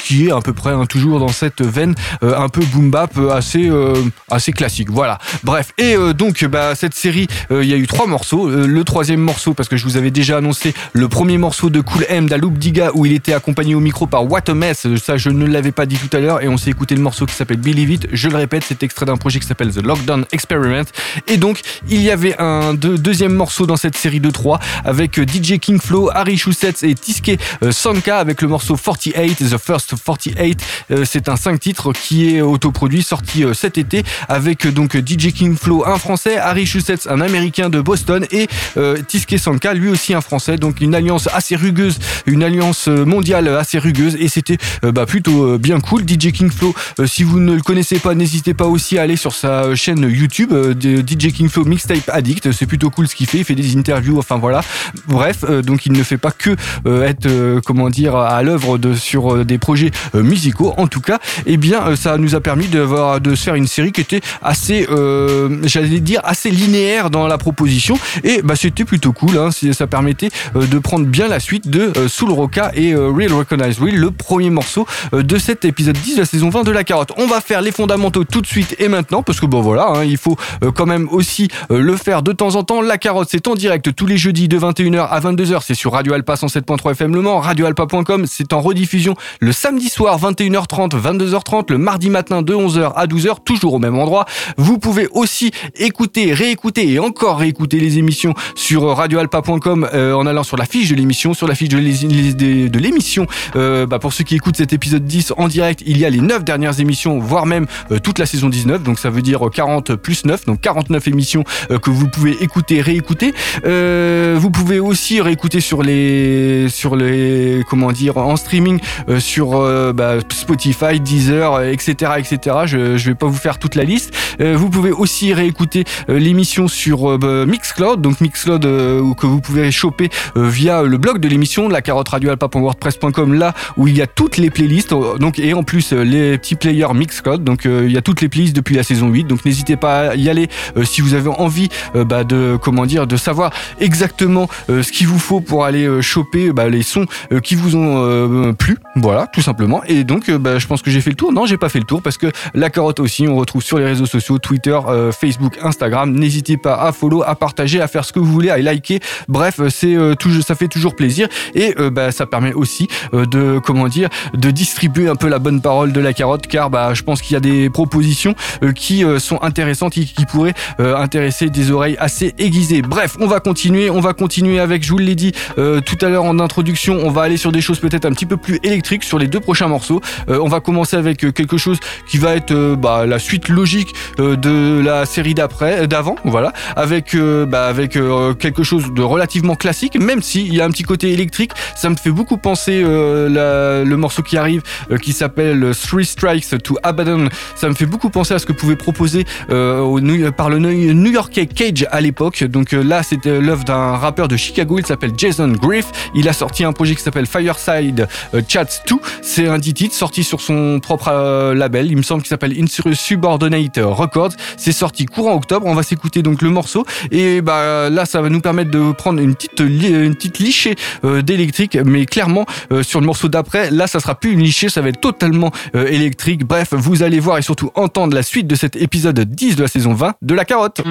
qui 0.04 0.28
est 0.28 0.32
à 0.32 0.42
peu 0.42 0.54
près 0.54 0.72
hein, 0.72 0.86
toujours 0.86 1.20
dans 1.20 1.30
cette 1.30 1.62
veine 1.62 1.96
un 2.22 2.50
peu 2.50 2.62
boom 2.66 2.92
bap, 2.92 3.18
assez 3.32 3.70
euh, 3.70 3.96
assez 4.32 4.52
classique. 4.54 4.90
Voilà. 4.90 5.20
Bref. 5.44 5.72
Et 5.78 5.96
euh, 5.96 6.14
donc 6.14 6.44
bah 6.46 6.74
cette 6.76 6.94
série, 6.94 7.28
euh, 7.52 7.64
il 7.64 7.70
y 7.70 7.74
a 7.74 7.78
eu 7.78 7.88
trois 7.88 8.08
morceaux. 8.08 8.48
Euh, 8.50 8.66
le 8.68 8.84
troisième 8.84 9.20
morceau, 9.20 9.54
parce 9.54 9.70
que 9.70 9.78
je 9.78 9.84
vous 9.84 9.98
avais 9.98 10.12
déjà 10.12 10.38
annoncé 10.38 10.74
le 10.94 11.08
premier 11.08 11.38
morceau 11.38 11.70
de 11.70 11.82
Cool 11.82 12.06
M 12.10 12.28
d'Aloop 12.28 12.58
Diga 12.58 12.92
où 12.94 13.06
il 13.06 13.14
était 13.14 13.34
accompagné 13.34 13.76
au 13.76 13.80
micro 13.80 14.08
par 14.08 14.30
What 14.30 14.42
a 14.50 14.54
Mess. 14.54 14.88
Ça, 15.04 15.18
je 15.18 15.30
ne 15.30 15.46
l'avais 15.46 15.72
pas 15.72 15.86
dit 15.86 15.98
tout 15.98 16.16
à 16.16 16.20
l'heure. 16.20 16.42
Et 16.42 16.48
on 16.48 16.58
s'est 16.58 16.70
écouté 16.72 16.96
le 16.96 17.02
morceau 17.02 17.26
qui 17.26 17.34
s'appelle 17.36 17.58
Believe 17.58 17.92
It. 17.92 18.08
Je 18.12 18.30
le 18.30 18.38
répète, 18.38 18.64
c'est 18.68 18.84
extrait 18.84 19.06
d'un 19.06 19.18
projet 19.18 19.40
qui 19.40 19.48
s'appelle 19.48 19.72
The 19.74 19.84
Lockdown 19.84 20.26
Experiment. 20.32 20.86
Et 21.28 21.38
donc 21.38 21.60
il 21.90 22.02
y 22.02 22.10
avait 22.12 22.36
un 22.40 22.74
deux- 22.74 22.98
deuxième 22.98 23.34
morceau 23.34 23.66
dans 23.66 23.78
cette 23.78 23.96
série 23.98 24.20
de 24.20 24.30
trois 24.30 24.60
avec 24.86 25.20
euh, 25.20 25.26
DJ 25.26 25.60
King 25.60 25.80
Flow, 25.80 26.10
Harry 26.14 26.38
Choussets 26.38 26.74
et 26.84 26.96
Tiske 26.96 27.32
euh, 27.64 27.72
Sanka 27.72 28.18
avec 28.20 28.42
le 28.42 28.48
morceau 28.48 28.76
48, 28.76 29.36
The 29.50 29.58
First 29.58 29.94
48. 30.06 30.64
Euh, 30.92 31.06
c'est 31.06 31.30
un 31.30 31.36
5 31.36 31.60
titres 31.60 31.94
qui 31.94 32.36
est 32.36 32.42
autoproduit, 32.42 33.04
sorti 33.04 33.44
cet 33.54 33.78
été 33.78 34.04
avec 34.28 34.66
euh, 34.66 34.72
donc 34.72 34.96
DJ 34.98 35.32
King 35.32 35.56
Flow, 35.56 35.84
un 35.86 35.98
français, 35.98 36.38
Harry 36.38 36.66
Choussets, 36.66 37.08
un 37.08 37.22
américain 37.22 37.70
de 37.70 37.82
Boston 37.82 38.26
et 38.32 38.48
euh, 38.78 38.98
Tiske 39.08 39.38
Sanka, 39.38 39.74
lui 39.74 39.90
aussi 39.90 40.14
un 40.14 40.22
français. 40.22 40.58
Donc 40.58 40.82
une 40.82 40.96
alliance 40.96 41.28
assez 41.34 41.56
rugueuse, 41.56 42.00
une 42.26 42.44
alliance 42.44 42.88
euh, 42.88 43.06
mondiale 43.06 43.48
assez 43.48 43.80
rugueuse 43.80 44.16
et 44.20 44.28
c'était 44.28 44.58
bah, 44.84 45.06
plutôt 45.06 45.58
bien 45.58 45.80
cool. 45.80 46.04
DJ 46.08 46.32
King 46.32 46.52
Flow, 46.52 46.74
euh, 47.00 47.08
si 47.08 47.24
vous 47.24 47.40
ne 47.40 47.54
le 47.54 47.62
connaissez 47.62 48.00
pas, 48.00 48.16
n'hésitez 48.16 48.54
pas 48.54 48.66
aussi 48.66 48.98
à 48.98 49.04
aller 49.04 49.16
sur 49.16 49.34
sa 49.34 49.76
chaîne 49.76 50.08
YouTube 50.10 50.54
DJ 50.80 51.32
King 51.32 51.50
Flow 51.50 51.66
Mixtape 51.66 52.10
Addict. 52.10 52.52
C'est 52.52 52.66
plutôt 52.66 52.90
cool 52.90 53.08
ce 53.08 53.16
qu'il 53.16 53.28
fait. 53.28 53.40
Il 53.40 53.44
fait 53.46 53.56
des 53.56 53.78
interviews, 53.78 54.18
enfin 54.20 54.38
voilà. 54.38 54.62
Bref, 55.08 55.44
donc 55.64 55.86
il 55.86 55.94
ne 55.94 56.04
fait 56.04 56.18
pas 56.18 56.32
que 56.32 56.56
être, 56.86 57.62
comment 57.66 57.90
dire, 57.90 58.16
à 58.16 58.42
l'œuvre 58.44 58.80
sur 58.96 59.46
des 59.46 59.58
projets 59.58 59.92
musicaux. 60.14 60.74
En 60.78 60.88
tout 60.88 61.02
cas, 61.02 61.20
eh 61.46 61.58
bien, 61.58 61.96
ça 61.96 62.18
nous 62.18 62.36
a 62.36 62.42
permis 62.42 62.68
de 62.68 63.36
se 63.36 63.44
faire 63.44 63.56
une 63.56 63.68
série 63.68 63.92
qui 63.92 64.01
était 64.02 64.22
assez, 64.42 64.88
euh, 64.90 65.60
j'allais 65.64 66.00
dire, 66.00 66.22
assez 66.24 66.52
linéaire 66.52 67.10
dans 67.10 67.28
la 67.28 67.38
proposition. 67.38 67.98
Et 68.24 68.42
bah, 68.42 68.56
c'était 68.56 68.86
plutôt 68.86 69.14
cool. 69.14 69.38
Hein, 69.38 69.50
ça 69.52 69.88
permettait 69.88 70.30
euh, 70.56 70.66
de 70.66 70.80
prendre 70.80 71.06
bien 71.06 71.28
la 71.28 71.40
suite 71.40 71.70
de 71.70 71.92
euh, 71.98 72.08
Soul 72.08 72.32
Roca 72.32 72.72
et 72.74 72.94
euh, 72.94 73.10
Real 73.10 73.34
Recognize 73.34 73.80
Real, 73.80 73.96
le 73.96 74.12
premier 74.12 74.50
morceau 74.50 74.86
de 75.14 75.38
cet 75.38 75.66
épisode 75.66 75.98
10 75.98 76.16
de 76.16 76.20
la 76.20 76.26
saison 76.26 76.50
20 76.50 76.64
de 76.64 76.72
la 76.72 76.84
carotte. 76.84 77.12
On 77.18 77.28
va 77.28 77.42
faire 77.42 77.62
les 77.62 77.72
fondamentaux 77.72 78.24
tout 78.24 78.42
de 78.42 78.48
suite 78.48 78.76
et 78.80 78.88
maintenant 78.88 79.24
parce 79.24 79.40
que 79.40 79.46
bon 79.46 79.62
voilà, 79.62 79.88
hein, 79.88 80.04
il 80.04 80.18
faut 80.18 80.36
quand 80.76 80.86
même 80.86 81.08
aussi 81.10 81.50
le 81.70 81.96
faire 81.96 82.24
de 82.24 82.32
temps 82.32 82.56
en 82.56 82.64
temps. 82.64 82.82
La 82.82 82.98
carotte, 82.98 83.30
c'est 83.32 83.48
en 83.48 83.56
direct 83.56 83.94
tous 83.96 84.06
les 84.06 84.18
jeudis 84.18 84.48
de 84.48 84.58
21h 84.58 85.08
à 85.08 85.20
22h. 85.20 85.60
C'est 85.64 85.76
sur 85.76 85.94
Radio 85.94 86.14
Alpa 86.14 86.36
107.3 86.36 86.92
FM 86.92 87.16
Le 87.16 87.22
Mans, 87.22 87.40
radioalpa.com. 87.40 88.26
C'est 88.28 88.54
en 88.54 88.62
rediffusion 88.62 89.16
le 89.40 89.52
samedi 89.52 89.90
soir 89.90 90.20
21h30, 90.20 90.92
22h30, 90.92 91.72
le 91.72 91.78
mardi 91.78 92.10
matin 92.10 92.42
de 92.42 92.54
11h 92.54 92.94
à 92.96 93.08
12h, 93.08 93.44
toujours 93.44 93.74
au 93.74 93.80
même 93.80 93.91
endroit. 94.00 94.26
Vous 94.58 94.78
pouvez 94.78 95.08
aussi 95.12 95.52
écouter, 95.76 96.34
réécouter 96.34 96.92
et 96.92 97.00
encore 97.00 97.40
réécouter 97.40 97.80
les 97.80 97.98
émissions 97.98 98.34
sur 98.56 98.84
radioalpa.com 98.96 99.90
euh, 99.94 100.14
en 100.14 100.26
allant 100.26 100.44
sur 100.44 100.58
la 100.58 100.66
fiche 100.66 100.90
de 100.90 100.96
l'émission, 100.96 101.34
sur 101.34 101.48
la 101.48 101.56
fiche 101.56 101.70
de 101.70 102.78
l'émission. 102.78 103.28
Euh, 103.56 103.86
bah, 103.86 104.00
pour 104.00 104.14
ceux 104.14 104.24
qui 104.24 104.36
écoutent 104.36 104.58
cet 104.58 104.74
épisode 104.74 105.06
10 105.06 105.34
en 105.38 105.48
direct, 105.48 105.84
il 105.86 105.98
y 105.98 106.06
a 106.06 106.10
les 106.10 106.22
9 106.22 106.44
dernières 106.44 106.80
émissions, 106.80 107.20
voire 107.20 107.46
même 107.46 107.66
euh, 107.92 108.00
toute 108.00 108.20
la 108.20 108.26
saison 108.26 108.50
19. 108.50 108.84
Donc 108.84 109.00
ça 109.00 109.10
veut 109.10 109.22
dire 109.22 109.42
40 109.54 109.96
plus 109.96 110.26
9, 110.26 110.46
donc 110.46 110.62
49 110.62 111.08
émissions 111.08 111.44
que 111.82 111.90
vous 111.90 112.08
pouvez 112.08 112.42
écouter, 112.44 112.82
réécouter. 112.82 113.34
Vous 113.64 114.52
pouvez 114.52 114.80
aussi 114.80 115.22
réécouter 115.22 115.60
sur 115.60 115.84
les, 115.84 116.70
sur 116.70 116.96
les, 116.96 117.64
comment 117.70 117.92
dire, 117.92 118.18
en 118.18 118.36
streaming 118.36 118.80
sur 119.20 119.52
bah, 119.94 120.16
Spotify, 120.30 121.00
Deezer, 121.00 121.64
etc., 121.64 122.14
etc. 122.18 122.58
Je, 122.66 122.98
je 122.98 123.10
vais 123.10 123.16
pas 123.16 123.28
vous 123.28 123.34
faire 123.34 123.60
toute 123.60 123.76
la 123.76 123.81
liste. 123.84 124.14
Euh, 124.40 124.56
vous 124.58 124.70
pouvez 124.70 124.92
aussi 124.92 125.34
réécouter 125.34 125.84
euh, 126.10 126.20
l'émission 126.20 126.68
sur 126.68 127.12
euh, 127.12 127.18
bah, 127.18 127.46
Mixcloud, 127.46 128.02
donc 128.02 128.22
Mixcloud 128.22 128.62
que 128.62 129.26
vous 129.26 129.42
pouvez 129.42 129.72
choper 129.72 130.10
via 130.36 130.84
le 130.84 130.98
blog 130.98 131.20
de 131.20 131.28
l'émission, 131.28 131.68
la 131.68 131.82
carotte 131.82 132.10
radioalpa.wordpress.com, 132.10 133.34
là 133.34 133.54
où 133.78 133.88
il 133.88 133.98
y 133.98 134.02
a 134.02 134.08
toutes 134.08 134.38
les 134.38 134.50
playlists, 134.50 134.94
donc 135.20 135.40
et 135.40 135.54
en 135.54 135.64
plus 135.64 135.94
les 135.94 136.38
petits 136.38 136.56
players 136.56 136.94
Mixcloud, 136.94 137.44
donc 137.44 137.66
il 137.66 137.92
y 137.92 137.98
a 137.98 138.02
toutes 138.02 138.22
les 138.22 138.30
playlists 138.30 138.56
depuis 138.56 138.76
la 138.76 138.84
saison 138.84 139.10
8, 139.10 139.26
donc 139.26 139.46
n'hésitez 139.46 139.76
pas 139.76 140.12
à 140.12 140.16
y 140.16 140.30
aller 140.30 140.50
si 140.84 141.02
vous 141.02 141.14
avez 141.14 141.30
envie 141.30 141.70
bah, 141.94 142.24
de 142.24 142.58
comment 142.62 142.86
dire 142.86 143.08
de 143.08 143.18
savoir 143.18 143.52
exactement 143.80 144.48
ce 144.68 144.92
qu'il 144.92 145.08
vous 145.08 145.20
faut 145.20 145.42
pour 145.42 145.66
aller 145.66 146.02
choper 146.02 146.52
bah, 146.52 146.70
les 146.70 146.84
sons 146.84 147.06
qui 147.44 147.56
vous 147.56 147.76
ont 147.76 148.54
plu, 148.54 148.78
voilà 148.96 149.28
tout 149.28 149.42
simplement. 149.42 149.84
Et 149.86 150.04
donc 150.04 150.26
je 150.28 150.68
pense 150.68 150.82
que 150.82 150.92
j'ai 150.92 151.02
fait 151.02 151.12
le 151.12 151.16
tour. 151.16 151.32
Non, 151.32 151.46
j'ai 151.46 151.58
pas 151.58 151.70
fait 151.70 151.80
le 151.80 151.86
tour 151.86 152.02
parce 152.02 152.18
que 152.18 152.28
la 152.54 152.70
carotte 152.70 153.00
aussi, 153.00 153.28
on 153.28 153.36
retrouve 153.36 153.62
sur 153.62 153.71
les 153.80 153.86
réseaux 153.86 154.06
sociaux, 154.06 154.38
Twitter, 154.38 154.78
euh, 154.88 155.12
Facebook, 155.12 155.58
Instagram. 155.62 156.12
N'hésitez 156.14 156.58
pas 156.58 156.76
à 156.76 156.92
follow, 156.92 157.24
à 157.24 157.36
partager, 157.36 157.82
à 157.82 157.88
faire 157.88 158.06
ce 158.06 158.14
que 158.14 158.20
vous 158.20 158.32
voulez, 158.32 158.50
à 158.50 158.58
liker. 158.58 159.00
Bref, 159.28 159.60
euh, 159.60 159.70
c'est 159.70 159.96
euh, 159.96 160.16
ça 160.46 160.56
fait 160.56 160.68
toujours 160.68 160.96
plaisir 160.96 161.28
et 161.56 161.76
euh, 161.80 161.90
bah, 161.90 162.12
ça 162.12 162.26
permet 162.26 162.54
aussi 162.54 162.88
de 163.12 163.60
comment 163.64 163.88
dire 163.88 164.10
de 164.34 164.52
distribuer 164.52 165.08
un 165.08 165.16
peu 165.16 165.28
la 165.28 165.40
bonne 165.40 165.62
parole 165.62 165.92
de 165.92 166.00
la 166.00 166.14
carotte 166.14 166.48
car 166.48 166.70
bah, 166.70 166.94
je 166.94 167.04
pense 167.04 167.22
qu'il 167.22 167.34
y 167.34 167.38
a 167.38 167.40
des 167.40 167.70
propositions 167.70 168.36
qui 168.76 169.04
sont 169.20 169.42
intéressantes 169.42 169.98
et 169.98 170.06
qui 170.06 170.26
pourraient 170.26 170.54
intéresser 170.80 171.50
des 171.50 171.72
oreilles 171.72 171.98
assez 172.00 172.34
aiguisées. 172.38 172.82
Bref, 172.82 173.18
on 173.20 173.28
va 173.28 173.40
continuer, 173.40 173.90
on 173.90 174.00
va 174.00 174.14
continuer 174.14 174.60
avec, 174.60 174.84
je 174.84 174.92
vous 174.92 174.98
l'ai 174.98 175.16
dit 175.16 175.32
tout 175.56 175.98
à 176.02 176.10
l'heure 176.10 176.24
en 176.24 176.40
introduction, 176.40 177.00
on 177.04 177.10
va 177.10 177.24
aller 177.24 177.38
sur 177.38 177.52
des 177.52 177.62
choses 177.62 177.80
peut-être 177.80 178.06
un 178.06 178.12
petit 178.12 178.26
peu 178.26 178.38
plus 178.38 178.60
électriques 178.64 179.04
sur 179.04 179.20
les 179.20 179.28
deux 179.28 179.40
prochains 179.40 179.68
morceaux. 179.68 180.02
On 180.28 180.48
va 180.48 180.60
commencer 180.60 180.98
avec 180.98 181.18
quelque 181.34 181.58
chose 181.58 181.80
qui 182.08 182.18
va 182.18 182.36
être 182.36 182.76
bah, 182.76 183.06
la 183.06 183.20
suite 183.20 183.50
logique 183.50 183.61
logique 183.62 183.94
euh, 184.20 184.36
de 184.36 184.82
la 184.84 185.06
série 185.06 185.36
d'après, 185.36 185.82
euh, 185.84 185.88
d'avant, 185.88 186.16
voilà, 186.24 186.52
avec 186.76 187.14
euh, 187.14 187.46
bah, 187.46 187.66
avec 187.68 187.92
quelque 188.40 188.64
chose 188.64 188.86
de 188.94 189.02
relativement 189.04 189.56
classique, 189.56 189.96
même 190.00 190.22
s'il 190.24 190.54
y 190.54 190.62
a 190.62 190.66
un 190.66 190.72
petit 190.72 190.84
côté 190.84 191.12
électrique. 191.12 191.52
Ça 191.76 191.90
me 191.90 191.96
fait 191.96 192.10
beaucoup 192.12 192.38
penser 192.38 192.82
la- 192.82 193.84
le 193.84 193.98
morceau 193.98 194.24
qui 194.24 194.38
arrive, 194.38 194.62
qui 195.02 195.14
s'appelle 195.14 195.72
Three 195.88 196.06
Strikes 196.06 196.62
to 196.64 196.78
Abaddon. 196.84 197.28
Ça 197.56 197.70
me 197.70 197.74
fait 197.76 197.86
beaucoup 197.86 198.10
penser 198.10 198.34
à 198.34 198.40
ce 198.40 198.46
que 198.46 198.54
pouvait 198.54 198.76
proposer 198.76 199.26
par 199.48 200.50
le 200.50 200.60
New- 200.60 200.94
New-Yorkais 200.94 201.46
Cage 201.48 201.86
à 201.92 202.02
l'époque. 202.02 202.44
Donc 202.44 202.72
là, 202.72 203.04
c'était 203.04 203.40
l'œuvre 203.40 203.64
d'un 203.64 203.98
rappeur 203.98 204.28
de 204.28 204.38
Chicago. 204.38 204.78
Il 204.80 204.86
s'appelle 204.86 205.12
Jason 205.18 205.50
Griff. 205.50 205.88
Il 206.16 206.28
a 206.30 206.34
sorti 206.34 206.64
un 206.64 206.72
projet 206.74 206.96
qui 206.96 207.04
s'appelle 207.04 207.26
Fireside 207.28 208.08
Chats 208.48 208.82
2. 208.88 208.96
C'est 209.22 209.48
un 209.48 209.58
10 209.60 209.74
titres 209.74 209.96
sorti 209.96 210.24
sur 210.24 210.42
son 210.42 210.80
propre 210.82 211.54
label. 211.54 211.88
Il 211.92 211.98
me 211.98 212.02
semble 212.04 212.22
qu'il 212.22 212.30
s'appelle 212.30 212.56
Insubordinate 212.60 213.51
Records. 213.78 214.32
C'est 214.58 214.72
sorti 214.72 215.06
courant 215.06 215.36
octobre. 215.36 215.66
On 215.68 215.74
va 215.74 215.84
s'écouter 215.84 216.22
donc 216.22 216.42
le 216.42 216.50
morceau. 216.50 216.86
Et 217.12 217.42
bah 217.42 217.90
là, 217.90 218.06
ça 218.06 218.22
va 218.22 218.30
nous 218.30 218.42
permettre 218.42 218.72
de 218.72 218.92
prendre 218.92 219.20
une 219.20 219.36
petite 219.36 220.40
lichée 220.40 220.76
euh, 221.04 221.22
d'électrique. 221.22 221.78
Mais 221.86 222.06
clairement, 222.06 222.46
euh, 222.72 222.84
sur 222.84 223.00
le 223.00 223.06
morceau 223.06 223.28
d'après, 223.28 223.72
là, 223.72 223.88
ça 223.88 224.00
sera 224.00 224.16
plus 224.16 224.32
une 224.32 224.42
lichée, 224.42 224.70
ça 224.70 224.82
va 224.82 224.90
être 224.90 225.02
totalement 225.02 225.52
euh, 225.76 225.88
électrique. 225.88 226.46
Bref, 226.46 226.70
vous 226.74 227.04
allez 227.04 227.20
voir 227.20 227.38
et 227.38 227.42
surtout 227.42 227.72
entendre 227.76 228.16
la 228.16 228.24
suite 228.24 228.48
de 228.48 228.56
cet 228.56 228.76
épisode 228.76 229.20
10 229.20 229.56
de 229.56 229.62
la 229.62 229.68
saison 229.68 229.94
20 229.94 230.16
de 230.22 230.34
La 230.34 230.46
Carotte. 230.46 230.82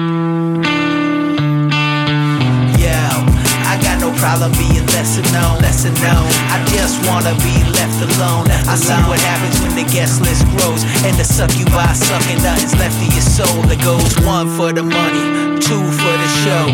No 4.21 4.27
problem 4.27 4.51
being 4.53 4.85
lesser 4.93 5.25
known, 5.33 5.57
lesser 5.65 5.89
known. 5.97 6.29
I 6.53 6.61
just 6.69 7.01
wanna 7.09 7.33
be 7.41 7.57
left 7.73 7.97
alone. 8.05 8.45
I 8.69 8.75
see 8.77 8.93
what 9.09 9.19
happens 9.19 9.59
when 9.61 9.73
the 9.73 9.91
guest 9.91 10.21
list 10.21 10.45
grows, 10.53 10.83
and 11.01 11.17
the 11.17 11.23
suck 11.23 11.49
you 11.57 11.65
by 11.73 11.91
sucking 11.93 12.37
nothing's 12.43 12.77
left 12.77 13.01
of 13.01 13.09
your 13.09 13.25
soul. 13.25 13.65
It 13.71 13.81
goes 13.81 14.13
one 14.21 14.47
for 14.55 14.73
the 14.73 14.83
money, 14.83 15.57
two 15.57 15.81
for 15.81 16.13
the 16.21 16.29
show, 16.45 16.69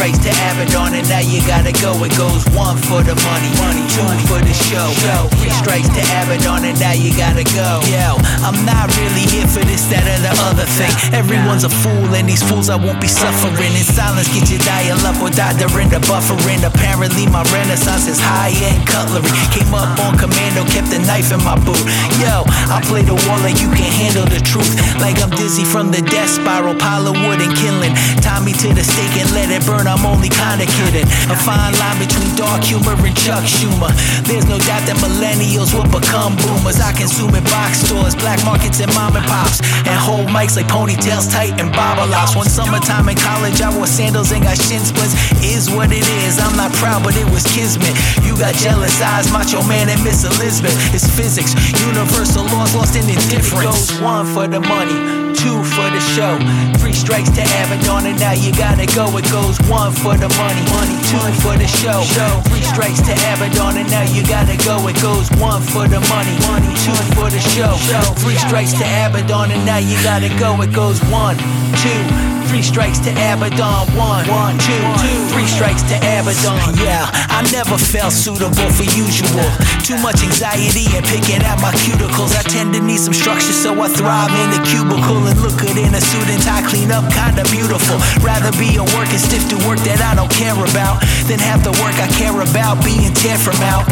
strikes 0.00 0.24
to 0.24 0.32
Abaddon, 0.32 0.96
and 0.96 1.04
now 1.12 1.20
you 1.20 1.44
gotta 1.44 1.76
go. 1.76 1.92
It 2.00 2.16
goes 2.16 2.40
one 2.56 2.80
for 2.88 3.04
the 3.04 3.12
money, 3.28 3.52
money, 3.60 3.84
two 3.92 4.00
for 4.32 4.40
the 4.40 4.56
show, 4.56 4.88
three 5.36 5.52
strikes 5.52 5.92
to 5.92 6.00
Abaddon, 6.24 6.72
and 6.72 6.80
now 6.80 6.96
you 6.96 7.12
gotta 7.12 7.44
go. 7.52 7.84
Yo, 7.84 8.16
I'm 8.40 8.56
not 8.64 8.88
really 8.96 9.28
here 9.28 9.44
for 9.44 9.60
this, 9.60 9.84
that, 9.92 10.08
or 10.08 10.16
the 10.24 10.32
other 10.48 10.64
thing. 10.64 10.88
Everyone's 11.12 11.68
a 11.68 11.72
fool, 11.84 12.16
and 12.16 12.24
these 12.24 12.40
fools 12.40 12.72
I 12.72 12.80
won't 12.80 12.96
be 12.96 13.12
suffering. 13.12 13.76
In 13.76 13.84
silence, 13.84 14.32
get 14.32 14.48
your 14.48 14.64
dial 14.64 14.96
up 15.04 15.20
without 15.20 15.60
the 15.60 15.68
render 15.76 16.00
buffering. 16.08 16.64
Apparently, 16.64 17.28
my 17.28 17.44
renaissance 17.52 18.08
is 18.08 18.16
high 18.16 18.56
end 18.56 18.80
cutlery. 18.88 19.28
Came 19.52 19.68
up 19.76 20.00
on 20.00 20.16
commando, 20.16 20.64
kept 20.72 20.88
the 20.88 21.04
knife 21.04 21.28
in 21.28 21.44
my 21.44 21.60
boot. 21.60 21.84
Yo, 22.16 22.48
I 22.72 22.80
play 22.88 23.04
the 23.04 23.20
war 23.28 23.36
like 23.44 23.60
you 23.60 23.68
can't 23.76 23.92
handle 24.00 24.24
the 24.24 24.40
truth. 24.40 24.80
Like 24.96 25.20
I'm 25.20 25.28
dizzy 25.36 25.68
from 25.68 25.92
the 25.92 26.00
death 26.00 26.40
spiral, 26.40 26.72
pile 26.72 27.04
of 27.04 27.20
wood 27.20 27.44
and 27.44 27.52
kindling. 27.52 27.92
Tie 28.24 28.40
me 28.40 28.56
to 28.64 28.72
the 28.72 28.80
stake 28.80 29.20
and 29.20 29.28
let 29.36 29.52
it 29.52 29.60
burn, 29.68 29.89
I'm 29.90 30.06
only 30.06 30.30
kinda 30.30 30.66
kidding. 30.66 31.06
A 31.34 31.36
fine 31.36 31.74
line 31.82 31.98
between 31.98 32.30
dark 32.38 32.62
humor 32.62 32.94
and 32.94 33.16
Chuck 33.18 33.42
Schumer. 33.42 33.90
There's 34.22 34.46
no 34.46 34.58
doubt 34.62 34.86
that 34.86 34.96
millennials 35.02 35.74
will 35.74 35.90
become 35.90 36.36
boomers. 36.36 36.78
I 36.78 36.92
consume 36.92 37.34
in 37.34 37.42
box 37.50 37.82
stores, 37.82 38.14
black 38.14 38.38
markets, 38.44 38.78
and 38.78 38.92
mom 38.94 39.16
and 39.16 39.26
pops. 39.26 39.58
And 39.90 39.98
hold 39.98 40.28
mics 40.28 40.54
like 40.54 40.68
ponytails 40.70 41.26
tight 41.26 41.58
and 41.60 41.72
bobble 41.72 42.06
lops. 42.06 42.36
One 42.36 42.48
summertime 42.48 43.08
in 43.08 43.16
college, 43.16 43.60
I 43.60 43.74
wore 43.74 43.90
sandals 43.90 44.30
and 44.30 44.44
got 44.44 44.56
shin 44.56 44.80
splits. 44.80 45.14
Is 45.42 45.68
what 45.68 45.90
it 45.90 46.06
is. 46.22 46.38
I'm 46.38 46.56
not 46.56 46.72
proud, 46.78 47.02
but 47.02 47.16
it 47.16 47.28
was 47.34 47.42
kismet. 47.50 47.94
You 48.22 48.38
got 48.38 48.54
jealous 48.54 49.02
eyes, 49.02 49.32
macho 49.32 49.62
man 49.66 49.88
and 49.88 50.02
Miss 50.04 50.22
Elizabeth. 50.22 50.76
It's 50.94 51.08
physics, 51.10 51.52
universal 51.82 52.44
laws 52.44 52.74
lost 52.76 52.94
in 52.94 53.08
indifference. 53.10 53.90
It 53.90 53.98
goes 53.98 54.00
one 54.00 54.26
for 54.34 54.46
the 54.46 54.60
money, 54.60 55.29
two 55.40 55.64
for 55.64 55.88
the 55.88 56.00
show, 56.00 56.36
three 56.76 56.92
strikes 56.92 57.30
to 57.30 57.40
Abaddon, 57.40 58.12
and 58.12 58.20
now 58.20 58.32
you 58.32 58.52
gotta 58.52 58.84
go. 58.92 59.08
It 59.16 59.24
goes 59.32 59.56
one 59.72 59.92
for 59.92 60.14
the 60.16 60.28
money, 60.36 60.64
money, 60.68 60.96
two 61.08 61.20
for 61.40 61.56
the 61.56 61.66
show, 61.66 62.04
three 62.52 62.60
strikes 62.60 63.00
to 63.08 63.12
Abaddon, 63.12 63.80
and 63.80 63.90
now 63.90 64.04
you 64.04 64.22
gotta 64.28 64.56
go. 64.64 64.76
It 64.88 65.00
goes 65.00 65.30
one 65.40 65.62
for 65.62 65.88
the 65.88 66.00
money, 66.12 66.36
money, 66.44 66.68
two 66.84 66.96
for 67.16 67.32
the 67.32 67.40
show, 67.56 67.72
three 68.20 68.36
strikes 68.36 68.72
to 68.72 68.84
Abaddon, 68.84 69.50
and 69.52 69.64
now 69.64 69.78
you 69.78 69.96
gotta 70.04 70.28
go. 70.38 70.60
It 70.60 70.72
goes 70.74 71.00
one, 71.08 71.36
two. 71.80 72.39
Three 72.50 72.66
strikes 72.66 72.98
to 73.06 73.10
Abaddon, 73.14 73.86
one, 73.94 74.26
one, 74.26 74.58
two, 74.58 74.82
two, 74.98 75.22
three 75.30 75.46
strikes 75.46 75.86
to 75.86 75.94
Abaddon. 76.02 76.74
Yeah, 76.82 77.06
I 77.30 77.46
never 77.54 77.78
felt 77.78 78.10
suitable 78.10 78.66
for 78.74 78.82
usual. 78.90 79.46
Too 79.86 79.94
much 80.02 80.18
anxiety 80.26 80.90
and 80.98 81.06
picking 81.06 81.46
at 81.46 81.62
my 81.62 81.70
cuticles. 81.86 82.34
I 82.34 82.42
tend 82.42 82.74
to 82.74 82.82
need 82.82 82.98
some 82.98 83.14
structure, 83.14 83.54
so 83.54 83.70
I 83.78 83.86
thrive 83.86 84.34
in 84.34 84.50
the 84.50 84.60
cubicle 84.66 85.30
and 85.30 85.38
look 85.38 85.62
good 85.62 85.78
in 85.78 85.94
a 85.94 86.02
suit 86.02 86.26
and 86.26 86.42
tie, 86.42 86.66
clean 86.66 86.90
up, 86.90 87.06
kinda 87.14 87.46
beautiful. 87.54 88.02
Rather 88.18 88.50
be 88.58 88.74
a 88.74 88.84
work 88.98 89.06
and 89.14 89.22
stiff 89.22 89.46
to 89.54 89.56
work 89.70 89.78
that 89.86 90.02
I 90.02 90.18
don't 90.18 90.30
care 90.34 90.58
about 90.58 91.06
than 91.30 91.38
have 91.38 91.62
the 91.62 91.70
work 91.78 91.94
I 92.02 92.10
care 92.18 92.34
about 92.34 92.82
being 92.82 93.14
tear 93.14 93.38
from 93.38 93.62
out. 93.62 93.86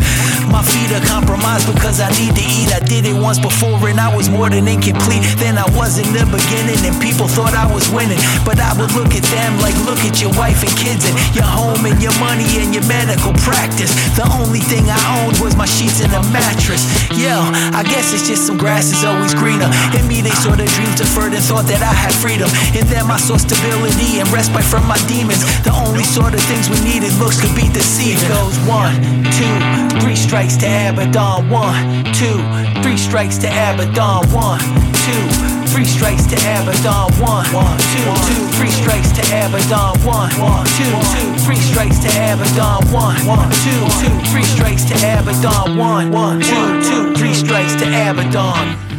My 0.50 0.66
feet 0.66 0.90
are 0.90 1.04
compromised 1.06 1.70
because 1.70 2.00
I 2.00 2.10
need 2.18 2.34
to 2.34 2.42
eat. 2.42 2.74
I 2.74 2.80
did 2.80 3.06
it 3.06 3.14
once 3.14 3.38
before 3.38 3.78
and 3.86 4.00
I 4.00 4.10
was 4.10 4.28
more 4.28 4.50
than 4.50 4.66
incomplete 4.66 5.22
than 5.38 5.58
I 5.58 5.68
was 5.78 5.98
in 5.98 6.10
the 6.10 6.26
beginning, 6.26 6.80
and 6.82 6.96
people 7.00 7.28
thought 7.28 7.54
I 7.54 7.70
was 7.72 7.88
winning. 7.90 8.18
But 8.48 8.64
I 8.64 8.72
would 8.80 8.96
look 8.96 9.12
at 9.12 9.28
them 9.28 9.60
like, 9.60 9.76
look 9.84 10.00
at 10.08 10.24
your 10.24 10.32
wife 10.32 10.64
and 10.64 10.72
kids 10.72 11.04
and 11.04 11.12
your 11.36 11.44
home 11.44 11.84
and 11.84 12.00
your 12.00 12.16
money 12.16 12.48
and 12.56 12.72
your 12.72 12.80
medical 12.88 13.36
practice. 13.44 13.92
The 14.16 14.24
only 14.40 14.64
thing 14.64 14.88
I 14.88 14.96
owned 15.20 15.36
was 15.36 15.52
my 15.52 15.68
sheets 15.68 16.00
and 16.00 16.08
a 16.16 16.24
mattress. 16.32 16.88
Yo, 17.12 17.36
I 17.76 17.84
guess 17.84 18.16
it's 18.16 18.24
just 18.24 18.48
some 18.48 18.56
grass 18.56 18.88
is 18.88 19.04
always 19.04 19.36
greener. 19.36 19.68
In 19.92 20.08
me, 20.08 20.24
they 20.24 20.32
saw 20.32 20.56
the 20.56 20.64
dreams 20.64 20.96
deferred 20.96 21.36
and 21.36 21.44
thought 21.44 21.68
that 21.68 21.84
I 21.84 21.92
had 21.92 22.16
freedom. 22.16 22.48
In 22.72 22.88
them, 22.88 23.12
I 23.12 23.20
saw 23.20 23.36
stability 23.36 24.16
and 24.16 24.24
respite 24.32 24.64
from 24.64 24.88
my 24.88 24.96
demons. 25.04 25.44
The 25.60 25.76
only 25.84 26.08
sort 26.08 26.32
of 26.32 26.40
things 26.48 26.72
we 26.72 26.80
needed 26.80 27.12
looks 27.20 27.36
could 27.36 27.52
be 27.52 27.68
deceiving. 27.68 28.24
It 28.24 28.32
goes 28.32 28.56
one, 28.64 28.96
two, 29.28 29.56
three 30.00 30.16
strikes 30.16 30.56
to 30.64 30.66
Abaddon. 30.88 31.52
One, 31.52 32.00
two, 32.16 32.40
three 32.80 32.96
strikes 32.96 33.36
to 33.44 33.48
Abaddon. 33.52 34.24
One, 34.32 34.64
two, 35.04 35.47
three 35.68 35.84
strikes 35.84 36.26
to 36.26 36.36
Abaddon. 36.36 37.12
One, 37.20 37.46
one, 37.52 37.78
two, 37.92 38.08
two, 38.28 38.42
three 38.56 38.70
strikes 38.70 39.12
to 39.12 39.22
Abaddon. 39.28 40.00
One, 40.06 40.32
one, 40.40 40.66
two, 40.66 40.92
two, 41.12 41.28
three 41.44 41.56
strikes 41.56 41.98
to 42.00 42.08
Abaddon. 42.08 42.90
One, 42.92 43.26
one, 43.26 43.50
two, 43.62 43.80
two, 44.00 44.14
three 44.30 44.44
strikes 44.44 44.84
to 44.86 44.94
Abaddon. 44.94 45.76
One, 45.76 46.10
one, 46.10 46.40
two, 46.40 46.82
two, 46.82 47.14
three 47.14 47.34
strikes 47.34 47.74
to 47.76 47.86
Abaddon. 47.86 48.97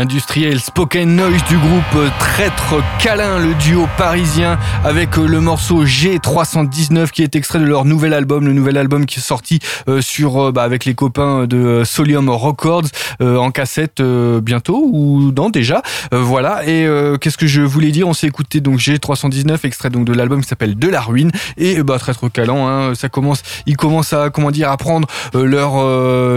L'industriel 0.00 0.58
Spoken 0.60 1.14
Noise 1.14 1.44
du 1.46 1.58
groupe 1.58 2.10
Traître 2.18 2.76
Câlin, 2.98 3.38
le 3.38 3.52
duo 3.52 3.86
parisien, 3.98 4.58
avec 4.82 5.18
euh, 5.18 5.26
le 5.26 5.42
morceau 5.42 5.84
G319 5.84 7.10
qui 7.10 7.22
est 7.22 7.36
extrait 7.36 7.58
de 7.58 7.66
leur 7.66 7.84
nouvel 7.84 8.14
album, 8.14 8.46
le 8.46 8.54
nouvel 8.54 8.78
album 8.78 9.04
qui 9.04 9.18
est 9.18 9.22
sorti 9.22 9.58
euh, 9.88 10.00
sur 10.00 10.42
euh, 10.42 10.52
bah, 10.52 10.62
avec 10.62 10.86
les 10.86 10.94
copains 10.94 11.46
de 11.46 11.82
Solium 11.84 12.30
Records 12.30 12.86
en 13.20 13.50
cassette 13.50 14.00
bientôt 14.00 14.88
ou 14.90 15.32
non 15.36 15.50
déjà. 15.50 15.82
voilà. 16.10 16.66
Et 16.66 16.88
qu'est-ce 17.20 17.36
que 17.36 17.46
je 17.46 17.60
voulais 17.60 17.90
dire? 17.90 18.08
On 18.08 18.14
s'est 18.14 18.28
écouté 18.28 18.62
donc 18.62 18.78
G319 18.78 19.58
extrait 19.64 19.90
donc 19.90 20.06
de 20.06 20.14
l'album 20.14 20.40
qui 20.40 20.48
s'appelle 20.48 20.78
De 20.78 20.88
la 20.88 21.02
ruine 21.02 21.30
et 21.58 21.82
bah 21.82 21.98
Traître 21.98 22.32
Câlin, 22.32 22.54
hein, 22.54 22.94
ça 22.94 23.10
commence, 23.10 23.42
ils 23.66 23.76
commencent 23.76 24.14
à 24.14 24.30
comment 24.30 24.50
dire 24.50 24.70
à 24.70 24.78
prendre 24.78 25.06
leur 25.34 25.84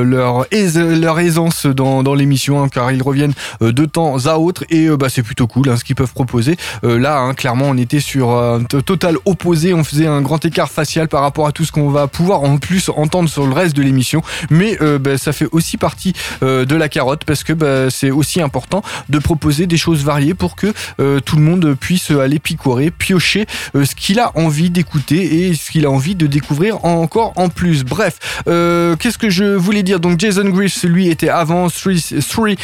leur 0.03 0.45
leur 0.51 1.19
aisance 1.21 1.65
dans 1.65 2.03
dans 2.03 2.15
l'émission 2.15 2.61
hein, 2.61 2.67
car 2.67 2.91
ils 2.91 3.01
reviennent 3.01 3.33
euh, 3.52 3.52
de 3.61 3.85
temps 3.85 4.25
à 4.25 4.35
autre 4.37 4.63
et 4.69 4.87
euh, 4.87 4.97
bah, 4.97 5.09
c'est 5.09 5.23
plutôt 5.23 5.47
cool 5.47 5.69
hein, 5.69 5.77
ce 5.77 5.83
qu'ils 5.83 5.95
peuvent 5.95 6.13
proposer. 6.13 6.57
Euh, 6.83 6.97
là, 6.97 7.19
hein, 7.19 7.33
clairement, 7.33 7.65
on 7.69 7.77
était 7.77 7.99
sur 7.99 8.31
un 8.31 8.63
total 8.63 9.17
opposé, 9.25 9.73
on 9.73 9.83
faisait 9.83 10.07
un 10.07 10.21
grand 10.21 10.43
écart 10.45 10.69
facial 10.69 11.07
par 11.07 11.21
rapport 11.21 11.47
à 11.47 11.51
tout 11.51 11.65
ce 11.65 11.71
qu'on 11.71 11.89
va 11.89 12.07
pouvoir 12.07 12.43
en 12.43 12.57
plus 12.57 12.89
entendre 12.95 13.29
sur 13.29 13.45
le 13.45 13.53
reste 13.53 13.75
de 13.75 13.81
l'émission, 13.81 14.21
mais 14.49 14.77
bah, 14.99 15.17
ça 15.17 15.33
fait 15.33 15.47
aussi 15.51 15.77
partie 15.77 16.13
de 16.41 16.75
la 16.75 16.89
carotte 16.89 17.23
parce 17.25 17.43
que 17.43 17.53
bah, 17.53 17.89
c'est 17.89 18.11
aussi 18.11 18.41
important 18.41 18.81
de 19.09 19.19
proposer 19.19 19.67
des 19.67 19.77
choses 19.77 20.03
variées 20.03 20.33
pour 20.33 20.55
que 20.55 20.73
tout 21.19 21.35
le 21.35 21.41
monde 21.41 21.75
puisse 21.79 22.11
aller 22.11 22.39
picorer, 22.39 22.91
piocher 22.91 23.45
ce 23.73 23.95
qu'il 23.95 24.19
a 24.19 24.31
envie 24.37 24.69
d'écouter 24.69 25.47
et 25.47 25.53
ce 25.53 25.71
qu'il 25.71 25.85
a 25.85 25.91
envie 25.91 26.15
de 26.15 26.27
découvrir 26.27 26.83
encore 26.85 27.33
en 27.35 27.49
plus. 27.49 27.83
Bref, 27.83 28.17
qu'est-ce 28.45 29.17
que 29.17 29.29
je 29.29 29.55
voulais 29.55 29.83
dire? 29.83 29.99
Donc 29.99 30.19
Jason 30.19 30.49
Griff, 30.49 30.83
lui, 30.83 31.09
était 31.09 31.29
avant 31.29 31.67
3, 31.69 31.93
3 32.27 32.55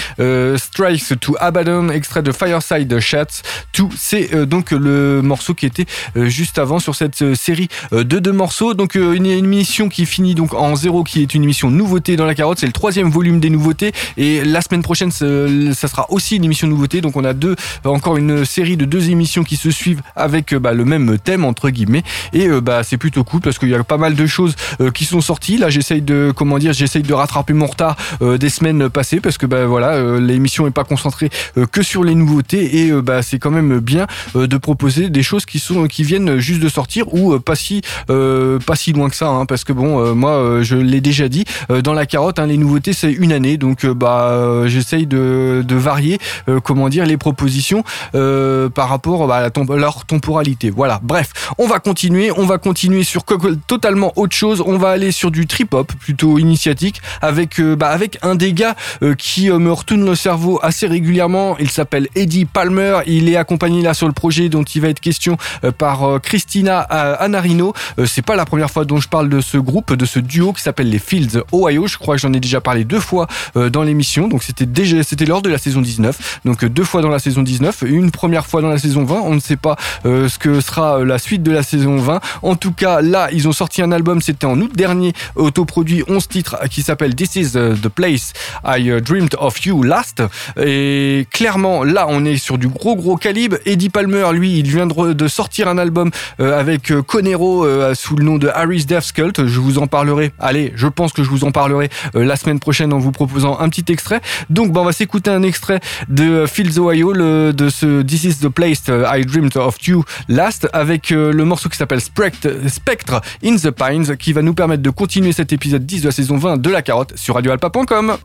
Strikes 0.79 1.19
to 1.19 1.35
Abaddon, 1.41 1.89
extrait 1.89 2.23
de 2.23 2.31
Fireside 2.31 2.99
Chats. 2.99 3.41
Tout, 3.73 3.89
c'est 3.97 4.33
euh, 4.33 4.45
donc 4.45 4.71
le 4.71 5.21
morceau 5.21 5.53
qui 5.53 5.65
était 5.65 5.85
euh, 6.15 6.29
juste 6.29 6.57
avant 6.57 6.79
sur 6.79 6.95
cette 6.95 7.21
euh, 7.21 7.35
série 7.35 7.67
de 7.91 8.03
deux 8.03 8.31
morceaux. 8.31 8.73
Donc 8.73 8.95
une, 8.95 9.25
émission 9.25 9.89
qui 9.89 10.05
finit 10.05 10.35
donc 10.35 10.53
en 10.53 10.77
zéro, 10.77 11.03
qui 11.03 11.21
est 11.21 11.33
une 11.33 11.43
émission 11.43 11.69
nouveauté 11.69 12.15
dans 12.15 12.25
la 12.25 12.33
carotte. 12.33 12.59
C'est 12.59 12.65
le 12.65 12.71
troisième 12.71 13.09
volume 13.09 13.41
des 13.41 13.49
nouveautés. 13.49 13.91
Et 14.15 14.45
la 14.45 14.61
semaine 14.61 14.81
prochaine, 14.81 15.11
ça 15.11 15.87
sera 15.89 16.09
aussi 16.11 16.37
une 16.37 16.45
émission 16.45 16.69
nouveauté. 16.69 17.01
Donc 17.01 17.17
on 17.17 17.25
a 17.25 17.33
deux, 17.33 17.57
encore 17.83 18.15
une 18.15 18.45
série 18.45 18.77
de 18.77 18.85
deux 18.85 19.09
émissions 19.09 19.43
qui 19.43 19.57
se 19.57 19.71
suivent 19.71 20.01
avec 20.15 20.55
bah, 20.55 20.71
le 20.71 20.85
même 20.85 21.17
thème 21.19 21.43
entre 21.43 21.71
guillemets. 21.71 22.03
Et 22.31 22.47
bah 22.61 22.83
c'est 22.83 22.97
plutôt 22.97 23.25
cool 23.25 23.41
parce 23.41 23.59
qu'il 23.59 23.67
y 23.67 23.75
a 23.75 23.83
pas 23.83 23.97
mal 23.97 24.15
de 24.15 24.25
choses 24.25 24.55
qui 24.93 25.03
sont 25.03 25.19
sorties. 25.19 25.57
Là, 25.57 25.69
j'essaye 25.69 26.01
de 26.01 26.31
comment 26.33 26.57
dire, 26.57 26.71
j'essaye 26.71 27.03
de 27.03 27.13
rattraper 27.13 27.51
mon 27.51 27.65
retard 27.65 27.97
des 28.21 28.49
semaines 28.49 28.89
passées 28.89 29.19
parce 29.19 29.37
que 29.37 29.45
bah 29.45 29.65
voilà, 29.65 30.19
l'émission 30.19 30.68
pas 30.71 30.83
concentré 30.83 31.29
euh, 31.57 31.65
que 31.65 31.81
sur 31.81 32.03
les 32.03 32.15
nouveautés 32.15 32.79
et 32.79 32.91
euh, 32.91 33.01
bah, 33.01 33.21
c'est 33.21 33.39
quand 33.39 33.51
même 33.51 33.79
bien 33.79 34.07
euh, 34.35 34.47
de 34.47 34.57
proposer 34.57 35.09
des 35.09 35.23
choses 35.23 35.45
qui 35.45 35.59
sont 35.59 35.87
qui 35.87 36.03
viennent 36.03 36.37
juste 36.37 36.61
de 36.61 36.69
sortir 36.69 37.13
ou 37.13 37.39
pas 37.39 37.55
si 37.55 37.81
pas 38.07 38.75
si 38.75 38.93
loin 38.93 39.09
que 39.09 39.15
ça 39.15 39.29
hein, 39.29 39.45
parce 39.45 39.63
que 39.63 39.73
bon 39.73 40.15
moi 40.15 40.59
je 40.61 40.75
l'ai 40.75 41.01
déjà 41.01 41.27
dit 41.27 41.45
dans 41.83 41.93
la 41.93 42.05
carotte 42.05 42.39
hein, 42.39 42.47
les 42.47 42.57
nouveautés 42.57 42.93
c'est 42.93 43.11
une 43.11 43.31
année 43.31 43.57
donc 43.57 43.85
bah 43.85 44.63
j'essaye 44.65 45.05
de, 45.05 45.63
de 45.65 45.75
varier 45.75 46.19
comment 46.63 46.89
dire 46.89 47.05
les 47.05 47.17
propositions 47.17 47.83
par 48.11 48.89
rapport 48.89 49.27
bah, 49.27 49.49
à 49.49 49.75
leur 49.75 50.05
temporalité. 50.05 50.69
Voilà. 50.69 50.99
Bref 51.03 51.31
on 51.57 51.67
va 51.67 51.79
continuer 51.79 52.31
on 52.35 52.45
va 52.45 52.57
continuer 52.57 53.03
sur 53.03 53.23
totalement 53.67 54.13
autre 54.15 54.35
chose. 54.35 54.63
On 54.65 54.77
va 54.77 54.89
aller 54.89 55.11
sur 55.11 55.31
du 55.31 55.47
trip 55.47 55.73
hop 55.73 55.91
plutôt 55.99 56.37
initiatique 56.37 57.01
avec 57.21 57.61
bah, 57.61 57.89
avec 57.89 58.17
un 58.21 58.35
gars 58.35 58.75
qui 59.17 59.49
me 59.49 59.71
retourne 59.71 60.05
le 60.05 60.15
cerveau 60.15 60.58
assez 60.61 60.87
régulièrement. 60.87 61.57
Il 61.59 61.69
s'appelle 61.69 62.07
Eddie 62.15 62.45
Palmer. 62.45 62.99
Il 63.07 63.29
est 63.29 63.35
accompagné 63.35 63.81
là 63.81 63.93
sur 63.93 64.07
le 64.07 64.13
projet 64.13 64.49
dont 64.49 64.63
il 64.63 64.81
va 64.81 64.89
être 64.89 64.99
question 64.99 65.37
euh, 65.63 65.71
par 65.71 66.03
euh, 66.03 66.19
Christina 66.19 66.87
euh, 66.91 67.15
Anarino. 67.19 67.73
C'est 68.05 68.21
pas 68.21 68.35
la 68.35 68.45
première 68.45 68.71
fois 68.71 68.85
dont 68.85 68.99
je 68.99 69.07
parle 69.07 69.29
de 69.29 69.41
ce 69.41 69.57
groupe, 69.57 69.93
de 69.93 70.05
ce 70.05 70.19
duo 70.19 70.53
qui 70.53 70.61
s'appelle 70.61 70.89
les 70.89 70.99
Fields 70.99 71.41
Ohio. 71.51 71.87
Je 71.87 71.97
crois 71.97 72.15
que 72.15 72.21
j'en 72.21 72.33
ai 72.33 72.39
déjà 72.39 72.61
parlé 72.61 72.83
deux 72.83 72.99
fois 72.99 73.27
dans 73.55 73.83
l'émission. 73.83 74.27
Donc 74.27 74.43
c'était 74.43 74.65
déjà, 74.65 75.01
c'était 75.03 75.25
lors 75.25 75.41
de 75.41 75.49
la 75.49 75.57
saison 75.57 75.81
19. 75.81 76.41
Donc 76.45 76.65
deux 76.65 76.83
fois 76.83 77.01
dans 77.01 77.09
la 77.09 77.19
saison 77.19 77.41
19, 77.41 77.83
une 77.87 78.11
première 78.11 78.45
fois 78.45 78.61
dans 78.61 78.69
la 78.69 78.77
saison 78.77 79.03
20. 79.03 79.21
On 79.23 79.35
ne 79.35 79.39
sait 79.39 79.57
pas 79.57 79.75
ce 80.03 80.37
que 80.37 80.61
sera 80.61 81.03
la 81.03 81.17
suite 81.17 81.43
de 81.43 81.51
la 81.51 81.63
saison 81.63 81.97
20. 81.97 82.19
En 82.41 82.55
tout 82.55 82.71
cas, 82.71 83.01
là, 83.01 83.29
ils 83.31 83.47
ont 83.47 83.51
sorti 83.51 83.81
un 83.81 83.91
album. 83.91 84.21
C'était 84.21 84.45
en 84.45 84.59
août 84.59 84.71
dernier, 84.75 85.13
autoproduit 85.35 86.03
11 86.07 86.27
titres 86.27 86.57
qui 86.69 86.81
s'appelle 86.81 87.15
This 87.15 87.35
is 87.35 87.51
the 87.51 87.89
place 87.89 88.33
I 88.65 89.01
dreamed 89.01 89.35
of 89.39 89.59
you 89.65 89.83
last. 89.83 90.21
Et 90.61 91.27
clairement, 91.31 91.83
là, 91.83 92.05
on 92.09 92.25
est 92.25 92.37
sur 92.37 92.57
du 92.57 92.67
gros 92.67 92.95
gros 92.95 93.17
calibre. 93.17 93.57
Eddie 93.65 93.89
Palmer, 93.89 94.27
lui, 94.33 94.59
il 94.59 94.67
vient 94.67 94.87
de 94.87 95.27
sortir 95.27 95.67
un 95.67 95.77
album 95.77 96.11
euh, 96.39 96.59
avec 96.59 96.91
euh, 96.91 97.01
Conero 97.01 97.65
euh, 97.65 97.93
sous 97.95 98.15
le 98.15 98.23
nom 98.23 98.37
de 98.37 98.47
Harry's 98.47 98.85
Death 98.85 99.11
Cult. 99.13 99.45
Je 99.45 99.59
vous 99.59 99.77
en 99.77 99.87
parlerai. 99.87 100.31
Allez, 100.39 100.73
je 100.75 100.87
pense 100.87 101.13
que 101.13 101.23
je 101.23 101.29
vous 101.29 101.43
en 101.43 101.51
parlerai 101.51 101.89
la 102.13 102.35
semaine 102.35 102.59
prochaine 102.59 102.93
en 102.93 102.99
vous 102.99 103.11
proposant 103.11 103.59
un 103.59 103.69
petit 103.69 103.91
extrait. 103.91 104.21
Donc, 104.49 104.71
bah, 104.71 104.81
on 104.81 104.85
va 104.85 104.91
s'écouter 104.91 105.29
un 105.29 105.43
extrait 105.43 105.79
de 106.07 106.45
Fields 106.45 106.79
Ohio, 106.79 107.13
de 107.13 107.69
ce 107.69 108.01
This 108.01 108.23
is 108.23 108.35
the 108.39 108.49
place 108.49 108.83
I 108.87 109.25
dreamed 109.25 109.55
of 109.57 109.77
you 109.85 110.03
last, 110.27 110.67
avec 110.73 111.09
le 111.09 111.43
morceau 111.43 111.69
qui 111.69 111.77
s'appelle 111.77 112.01
Spectre 112.01 113.21
in 113.43 113.55
the 113.55 113.71
Pines, 113.71 114.17
qui 114.17 114.33
va 114.33 114.41
nous 114.41 114.53
permettre 114.53 114.83
de 114.83 114.89
continuer 114.89 115.31
cet 115.31 115.53
épisode 115.53 115.85
10 115.85 116.01
de 116.01 116.05
la 116.07 116.11
saison 116.11 116.37
20 116.37 116.57
de 116.57 116.69
la 116.69 116.81
carotte 116.81 117.13
sur 117.15 117.35
radioalpa.com. 117.35 118.17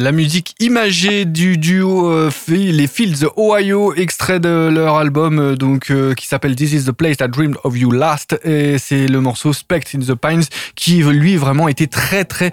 La 0.00 0.12
musique 0.12 0.54
imagée 0.60 1.26
du 1.26 1.58
duo 1.58 2.10
euh, 2.10 2.30
les 2.48 2.86
Fields 2.86 3.26
Ohio, 3.36 3.92
extrait 3.92 4.40
de 4.40 4.70
leur 4.72 4.96
album 4.96 5.38
euh, 5.38 5.56
donc 5.56 5.90
euh, 5.90 6.14
qui 6.14 6.26
s'appelle 6.26 6.56
This 6.56 6.72
is 6.72 6.84
the 6.84 6.92
place 6.92 7.16
I 7.20 7.28
dreamed 7.28 7.56
of 7.64 7.76
you 7.76 7.90
last 7.90 8.40
et 8.42 8.78
c'est 8.78 9.06
le 9.06 9.20
morceau 9.20 9.52
Spect 9.52 9.94
in 9.94 9.98
the 9.98 10.14
Pines 10.14 10.44
qui 10.74 11.02
lui 11.02 11.36
vraiment 11.36 11.68
était 11.68 11.86
très 11.86 12.24
très 12.24 12.50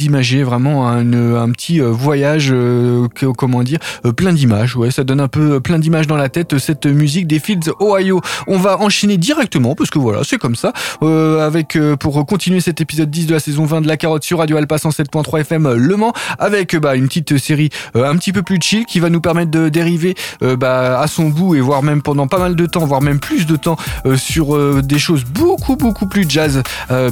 imagé, 0.00 0.42
vraiment 0.42 0.88
un, 0.88 1.36
un 1.36 1.50
petit 1.52 1.78
voyage 1.78 2.52
comment 3.36 3.62
dire 3.62 3.78
plein 4.16 4.32
d'images. 4.32 4.74
Ouais, 4.74 4.90
ça 4.90 5.04
donne 5.04 5.20
un 5.20 5.28
peu 5.28 5.60
plein 5.60 5.78
d'images 5.78 6.08
dans 6.08 6.16
la 6.16 6.28
tête 6.28 6.58
cette 6.58 6.86
musique 6.86 7.28
des 7.28 7.38
Fields 7.38 7.70
Ohio. 7.80 8.20
On 8.48 8.58
va 8.58 8.80
enchaîner 8.80 9.18
directement 9.18 9.76
parce 9.76 9.90
que 9.90 10.00
voilà, 10.00 10.22
c'est 10.24 10.38
comme 10.38 10.56
ça 10.56 10.72
avec 11.00 11.78
pour 12.00 12.26
continuer 12.26 12.58
cet 12.58 12.80
épisode 12.80 13.08
10 13.10 13.26
de 13.26 13.34
la 13.34 13.40
saison 13.40 13.66
20 13.66 13.82
de 13.82 13.86
la 13.86 13.96
carotte 13.96 14.24
sur 14.24 14.38
Radio 14.38 14.56
Alpha 14.56 14.76
107.3 14.76 15.42
FM 15.42 15.74
Le 15.74 15.96
Mans 15.96 16.12
avec 16.40 16.74
bah, 16.74 16.87
une 16.96 17.06
petite 17.08 17.38
série 17.38 17.70
un 17.94 18.16
petit 18.16 18.32
peu 18.32 18.42
plus 18.42 18.58
chill 18.60 18.84
qui 18.86 19.00
va 19.00 19.10
nous 19.10 19.20
permettre 19.20 19.50
de 19.50 19.68
dériver 19.68 20.14
euh, 20.42 20.56
bah, 20.56 21.00
à 21.00 21.06
son 21.06 21.28
bout 21.28 21.54
et 21.54 21.60
voir 21.60 21.82
même 21.82 22.02
pendant 22.02 22.26
pas 22.26 22.38
mal 22.38 22.56
de 22.56 22.66
temps, 22.66 22.84
voire 22.84 23.02
même 23.02 23.20
plus 23.20 23.46
de 23.46 23.56
temps 23.56 23.76
euh, 24.06 24.16
sur 24.16 24.56
euh, 24.56 24.82
des 24.82 24.98
choses 24.98 25.24
beaucoup 25.24 25.76
beaucoup 25.76 26.06
plus 26.06 26.26
jazz. 26.28 26.62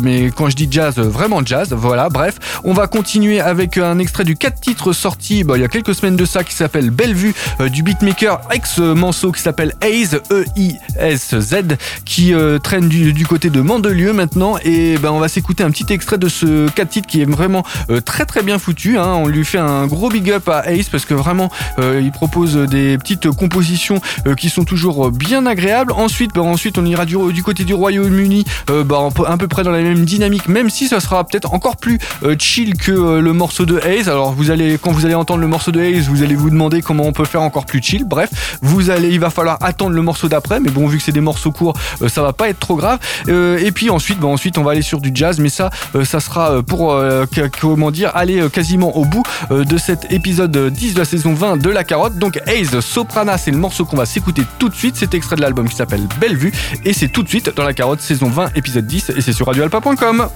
mais 0.01 0.31
quand 0.35 0.49
je 0.49 0.57
dis 0.57 0.69
jazz, 0.71 0.97
vraiment 0.99 1.45
jazz. 1.45 1.73
Voilà. 1.73 2.09
Bref, 2.09 2.39
on 2.65 2.73
va 2.73 2.87
continuer 2.87 3.41
avec 3.41 3.77
un 3.79 3.99
extrait 3.99 4.25
du 4.25 4.37
4 4.37 4.61
titres 4.61 4.93
sorti 4.93 5.45
bah, 5.45 5.57
il 5.57 5.61
y 5.61 5.65
a 5.65 5.69
quelques 5.69 5.95
semaines 5.95 6.17
de 6.17 6.25
ça 6.25 6.45
qui 6.45 6.55
s'appelle 6.55 6.91
Bellevue 6.91 7.35
du 7.71 7.83
beatmaker 7.83 8.41
ex 8.53 8.79
Manso 8.79 9.33
qui 9.33 9.43
s'appelle 9.43 9.75
Aze 9.81 10.21
E 10.31 10.45
I 10.57 10.77
S 10.99 11.39
Z 11.39 11.77
qui 12.05 12.33
traîne 12.63 12.89
du, 12.89 13.27
côté 13.27 13.51
de 13.51 13.61
Mandelieu 13.61 14.13
maintenant 14.13 14.57
et 14.65 14.97
on 15.05 15.19
va 15.19 15.29
s'écouter 15.29 15.63
un 15.63 15.71
petit 15.71 15.93
extrait 15.93 16.19
de 16.19 16.29
ce 16.29 16.69
4 16.71 16.89
titres 16.89 17.09
qui 17.09 17.23
est 17.23 17.31
vraiment 17.31 17.65
très 18.05 18.25
très 18.25 18.43
bien 18.43 18.59
foutu. 18.59 18.99
Hein. 18.99 19.15
On 19.17 19.27
lui 19.27 19.45
fait 19.45 19.59
un 19.59 19.66
gros 19.87 20.09
big 20.09 20.31
up 20.31 20.49
à 20.49 20.71
Ace 20.73 20.89
parce 20.89 21.05
que 21.05 21.15
vraiment 21.15 21.51
euh, 21.79 22.01
il 22.03 22.13
propose 22.13 22.57
des 22.57 22.99
petites 22.99 23.31
compositions 23.31 24.01
euh, 24.27 24.35
qui 24.35 24.49
sont 24.49 24.65
toujours 24.65 25.11
bien 25.11 25.47
agréables. 25.47 25.93
Ensuite, 25.93 26.33
bah, 26.35 26.43
ensuite 26.43 26.79
on 26.79 26.85
ira 26.85 27.05
du, 27.05 27.43
côté 27.43 27.65
du 27.65 27.75
Royaume-Uni, 27.75 28.45
euh, 28.71 28.85
bah, 28.85 29.09
à 29.27 29.37
peu 29.37 29.49
près 29.49 29.63
dans 29.63 29.71
la 29.71 29.83
même 29.83 30.05
dynamique, 30.05 30.49
même 30.49 30.71
si 30.71 30.89
ça 30.89 31.01
sera 31.01 31.25
peut-être 31.25 31.55
encore 31.55 31.77
plus 31.77 31.99
chill 32.39 32.77
que 32.77 33.19
le 33.19 33.33
morceau 33.33 33.67
de 33.67 33.79
Haze. 33.79 34.09
Alors 34.09 34.33
vous 34.33 34.51
allez, 34.51 34.79
quand 34.79 34.93
vous 34.93 35.05
allez 35.05 35.15
entendre 35.15 35.41
le 35.41 35.47
morceau 35.47 35.71
de 35.71 35.81
Haze, 35.81 36.09
vous 36.09 36.23
allez 36.23 36.35
vous 36.35 36.51
demander 36.51 36.83
comment 36.83 37.05
on 37.05 37.13
peut 37.13 37.25
faire 37.25 37.43
encore 37.43 37.67
plus 37.67 37.83
chill. 37.83 38.05
Bref, 38.05 38.59
vous 38.63 38.91
allez, 38.91 39.09
il 39.09 39.21
va 39.21 39.31
falloir 39.31 39.59
attendre 39.61 39.95
le 39.95 40.03
morceau 40.03 40.29
d'après, 40.29 40.61
mais 40.61 40.71
bon 40.71 40.87
vu 40.87 40.99
que 40.99 41.03
c'est 41.03 41.13
des 41.13 41.21
morceaux 41.21 41.53
courts, 41.53 41.75
ça 42.09 42.23
va 42.23 42.33
pas 42.33 42.49
être 42.49 42.61
trop 42.61 42.77
grave. 42.77 42.99
et 43.29 43.71
puis 43.73 43.91
ensuite, 43.91 44.19
bah, 44.19 44.29
ensuite 44.29 44.59
on 44.59 44.63
va 44.63 44.73
aller 44.73 44.83
sur 44.83 45.01
du 45.01 45.11
jazz, 45.15 45.39
mais 45.39 45.49
ça, 45.49 45.71
ça 46.05 46.21
sera 46.21 46.63
pour 46.63 46.97
comment 47.61 47.91
dire, 47.91 48.11
aller 48.15 48.49
quasiment 48.51 48.97
au 48.97 49.05
bout 49.05 49.23
de 49.65 49.79
cet 49.79 50.13
épisode 50.13 50.57
10 50.57 50.95
de 50.95 50.99
la 50.99 51.05
saison 51.05 51.35
20 51.35 51.57
de 51.57 51.71
la 51.71 51.85
carotte. 51.85 52.19
Donc 52.19 52.39
Haze 52.47 52.81
Soprana, 52.81 53.39
c'est 53.39 53.51
le 53.51 53.59
morceau 53.59 53.85
qu'on 53.85 53.97
va 53.97 54.07
s'écouter 54.07 54.43
tout 54.59 54.69
de 54.69 54.75
suite. 54.75 54.97
C'est 54.97 55.15
extrait 55.15 55.37
de 55.37 55.41
l'album 55.41 55.69
qui 55.69 55.77
s'appelle 55.77 56.07
Bellevue 56.21 56.53
et 56.85 56.93
c'est 56.93 57.09
tout 57.09 57.23
de 57.23 57.29
suite 57.29 57.55
dans 57.57 57.65
la 57.65 57.75
carotte 57.75 58.01
saison 58.01 58.29
20 58.29 58.57
épisode 58.57 58.87
10 58.87 59.13
et 59.17 59.21
c'est 59.21 59.33
sur 59.33 59.47
radioalpa.com. 59.47 60.29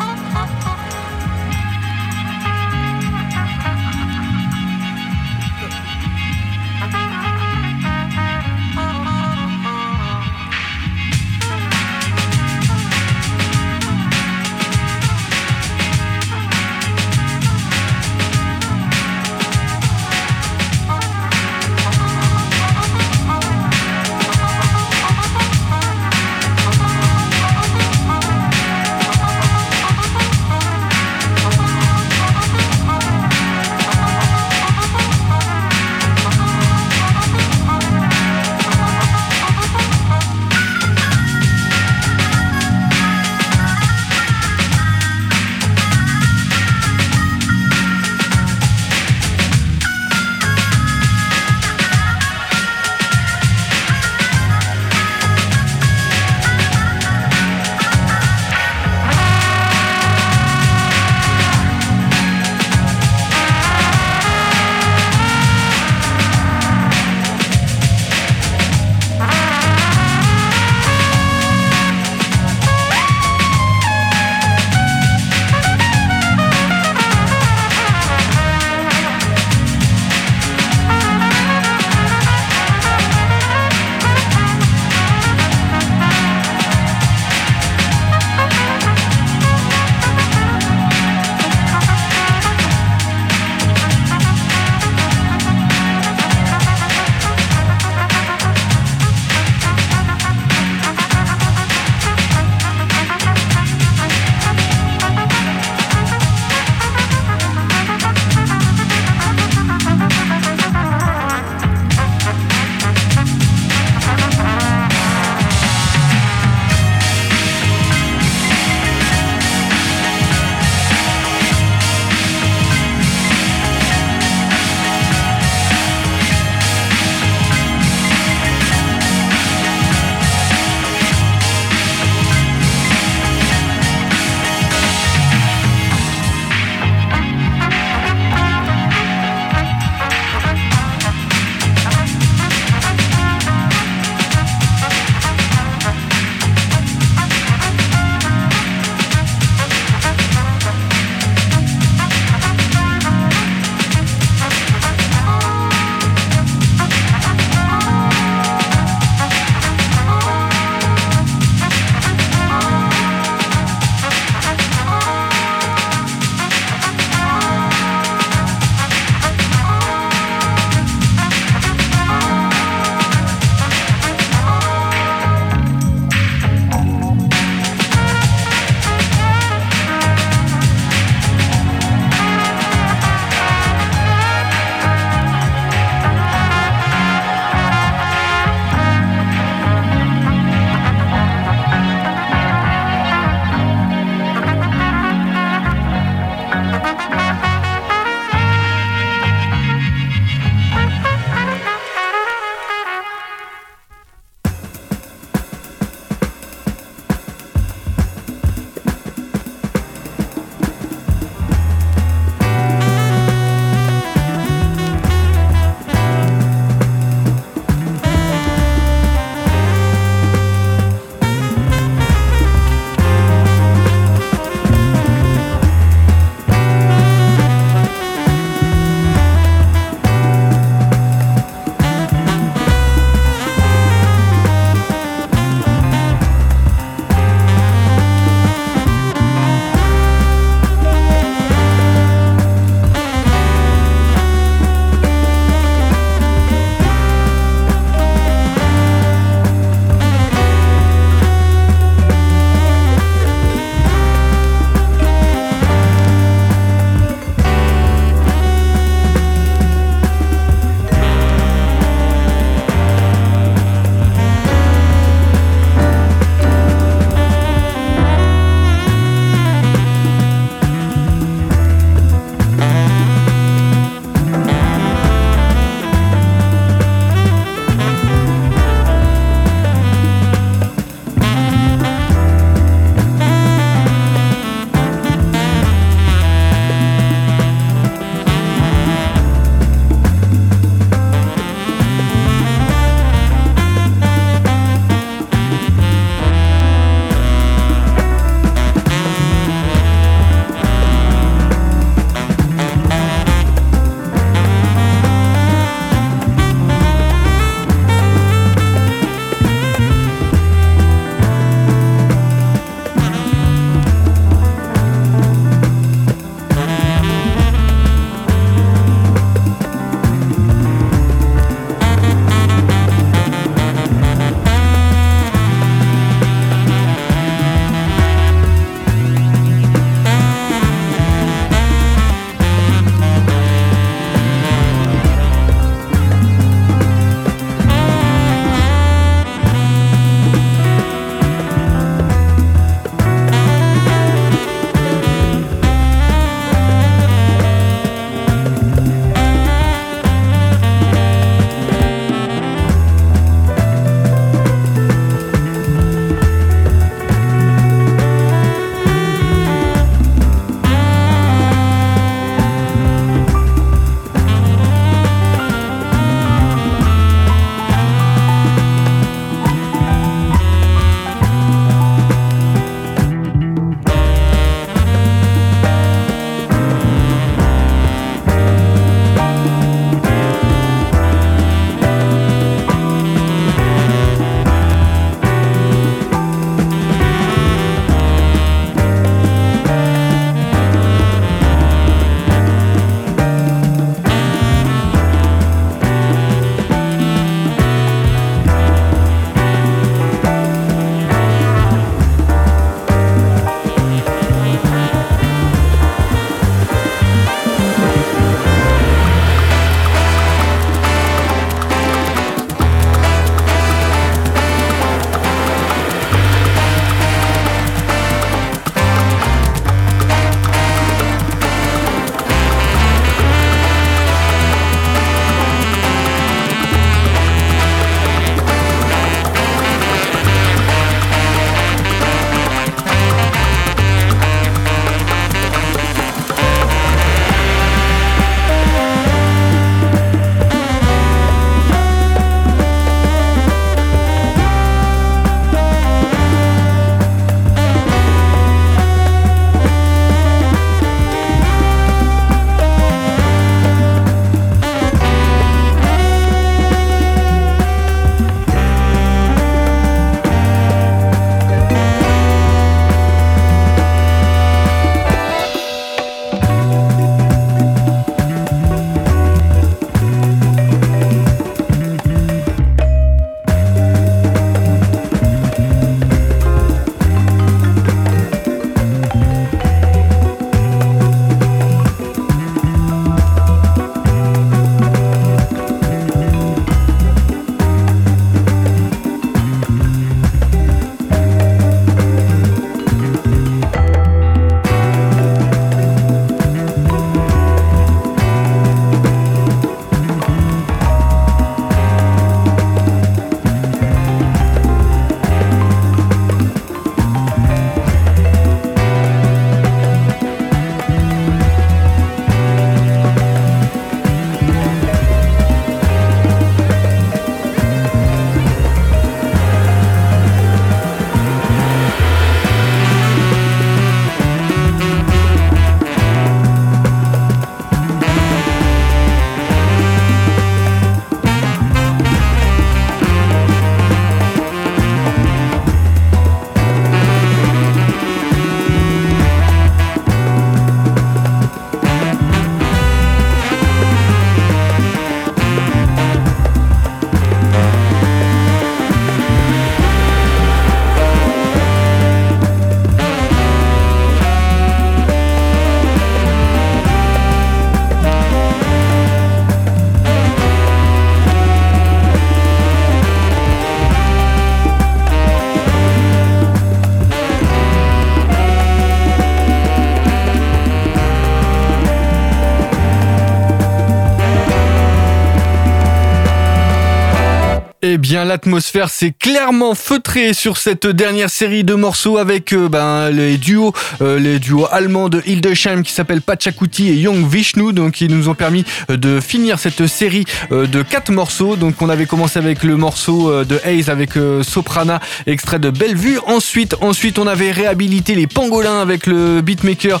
bien, 578.08 578.24
l'atmosphère 578.24 578.88
s'est 578.88 579.10
clairement 579.10 579.74
feutrée 579.74 580.32
sur 580.32 580.58
cette 580.58 580.86
dernière 580.86 581.28
série 581.28 581.64
de 581.64 581.74
morceaux 581.74 582.18
avec 582.18 582.52
euh, 582.52 582.68
ben, 582.68 583.10
les 583.10 583.36
duos, 583.36 583.72
euh, 584.00 584.20
les 584.20 584.38
duos 584.38 584.68
allemands 584.70 585.08
de 585.08 585.20
Hildesheim 585.26 585.82
qui 585.82 585.90
s'appellent 585.90 586.22
Pachakuti 586.22 586.88
et 586.88 586.94
Young 586.94 587.28
Vishnu, 587.28 587.72
donc 587.72 587.94
qui 587.94 588.06
nous 588.06 588.28
ont 588.28 588.36
permis 588.36 588.64
euh, 588.90 588.96
de 588.96 589.18
finir 589.18 589.58
cette 589.58 589.88
série 589.88 590.24
de 590.52 590.82
quatre 590.82 591.10
morceaux. 591.10 591.56
Donc, 591.56 591.82
on 591.82 591.88
avait 591.88 592.06
commencé 592.06 592.38
avec 592.38 592.62
le 592.62 592.76
morceau 592.76 593.44
de 593.44 593.58
Hayes 593.64 593.90
avec 593.90 594.10
Soprana, 594.42 595.00
extrait 595.26 595.58
de 595.58 595.70
Bellevue. 595.70 596.20
Ensuite, 596.26 596.76
ensuite, 596.82 597.18
on 597.18 597.26
avait 597.26 597.50
réhabilité 597.50 598.14
les 598.14 598.28
pangolins 598.28 598.80
avec 598.80 599.06
le 599.06 599.40
beatmaker 599.40 600.00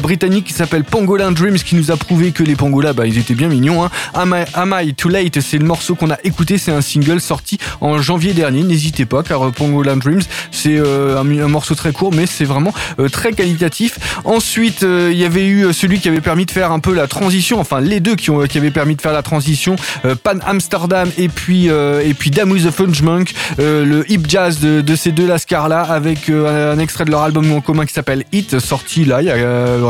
britannique 0.00 0.46
qui 0.46 0.54
s'appelle 0.54 0.84
Pangolin 0.84 1.32
Dreams, 1.32 1.58
qui 1.58 1.74
nous 1.74 1.90
a 1.90 1.96
prouvé 1.96 2.32
que 2.32 2.42
les 2.42 2.56
pangolas, 2.56 2.94
bah, 2.94 3.06
ils 3.06 3.18
étaient 3.18 3.34
bien 3.34 3.48
mignons. 3.48 3.84
Hein. 3.84 3.90
Am 4.14 4.76
I 4.80 4.94
Too 4.94 5.10
Late, 5.10 5.40
c'est 5.40 5.58
le 5.58 5.66
morceau 5.66 5.94
qu'on 5.94 6.10
a 6.10 6.18
écouté, 6.24 6.56
c'est 6.56 6.72
un 6.72 6.80
single 6.80 7.20
sorti 7.20 7.41
en 7.80 8.00
janvier 8.00 8.32
dernier. 8.32 8.62
N'hésitez 8.62 9.06
pas 9.06 9.22
car 9.22 9.46
euh, 9.46 9.50
Pongoland 9.50 9.96
Dreams 9.96 10.22
c'est 10.50 10.76
euh, 10.76 11.18
un, 11.18 11.48
morceau 11.48 11.74
très 11.74 11.92
court 11.92 12.12
mais 12.12 12.26
c'est 12.26 12.44
vraiment 12.44 12.72
euh, 12.98 13.08
très 13.08 13.32
qualitatif. 13.32 13.98
Ensuite 14.24 14.82
il 14.82 15.16
y 15.16 15.24
avait 15.24 15.46
eu 15.46 15.72
celui 15.72 16.00
qui 16.00 16.08
avait 16.08 16.20
permis 16.20 16.46
de 16.46 16.50
faire 16.50 16.72
un 16.72 16.80
peu 16.80 16.94
la 16.94 17.06
transition, 17.06 17.60
enfin 17.60 17.80
les 17.80 18.00
deux 18.00 18.16
qui, 18.16 18.30
ont, 18.30 18.40
avaient 18.40 18.70
permis 18.70 18.96
de 18.96 19.00
faire 19.00 19.12
la 19.12 19.22
transition, 19.22 19.76
Pan 20.22 20.38
Amsterdam 20.44 21.10
et 21.18 21.28
puis 21.28 21.66
et 21.66 22.14
puis 22.14 22.30
with 22.46 22.66
the 22.66 22.70
Fudge 22.70 23.02
Monk, 23.02 23.32
le 23.58 24.04
hip 24.10 24.22
jazz 24.28 24.60
de, 24.60 24.96
ces 24.96 25.12
deux 25.12 25.26
lascars 25.26 25.68
là 25.68 25.82
avec 25.82 26.28
un 26.28 26.78
extrait 26.78 27.04
de 27.04 27.10
leur 27.10 27.22
album 27.22 27.50
en 27.52 27.60
commun 27.60 27.86
qui 27.86 27.92
s'appelle 27.92 28.24
Hit 28.32 28.58
sorti 28.58 29.04
là, 29.04 29.20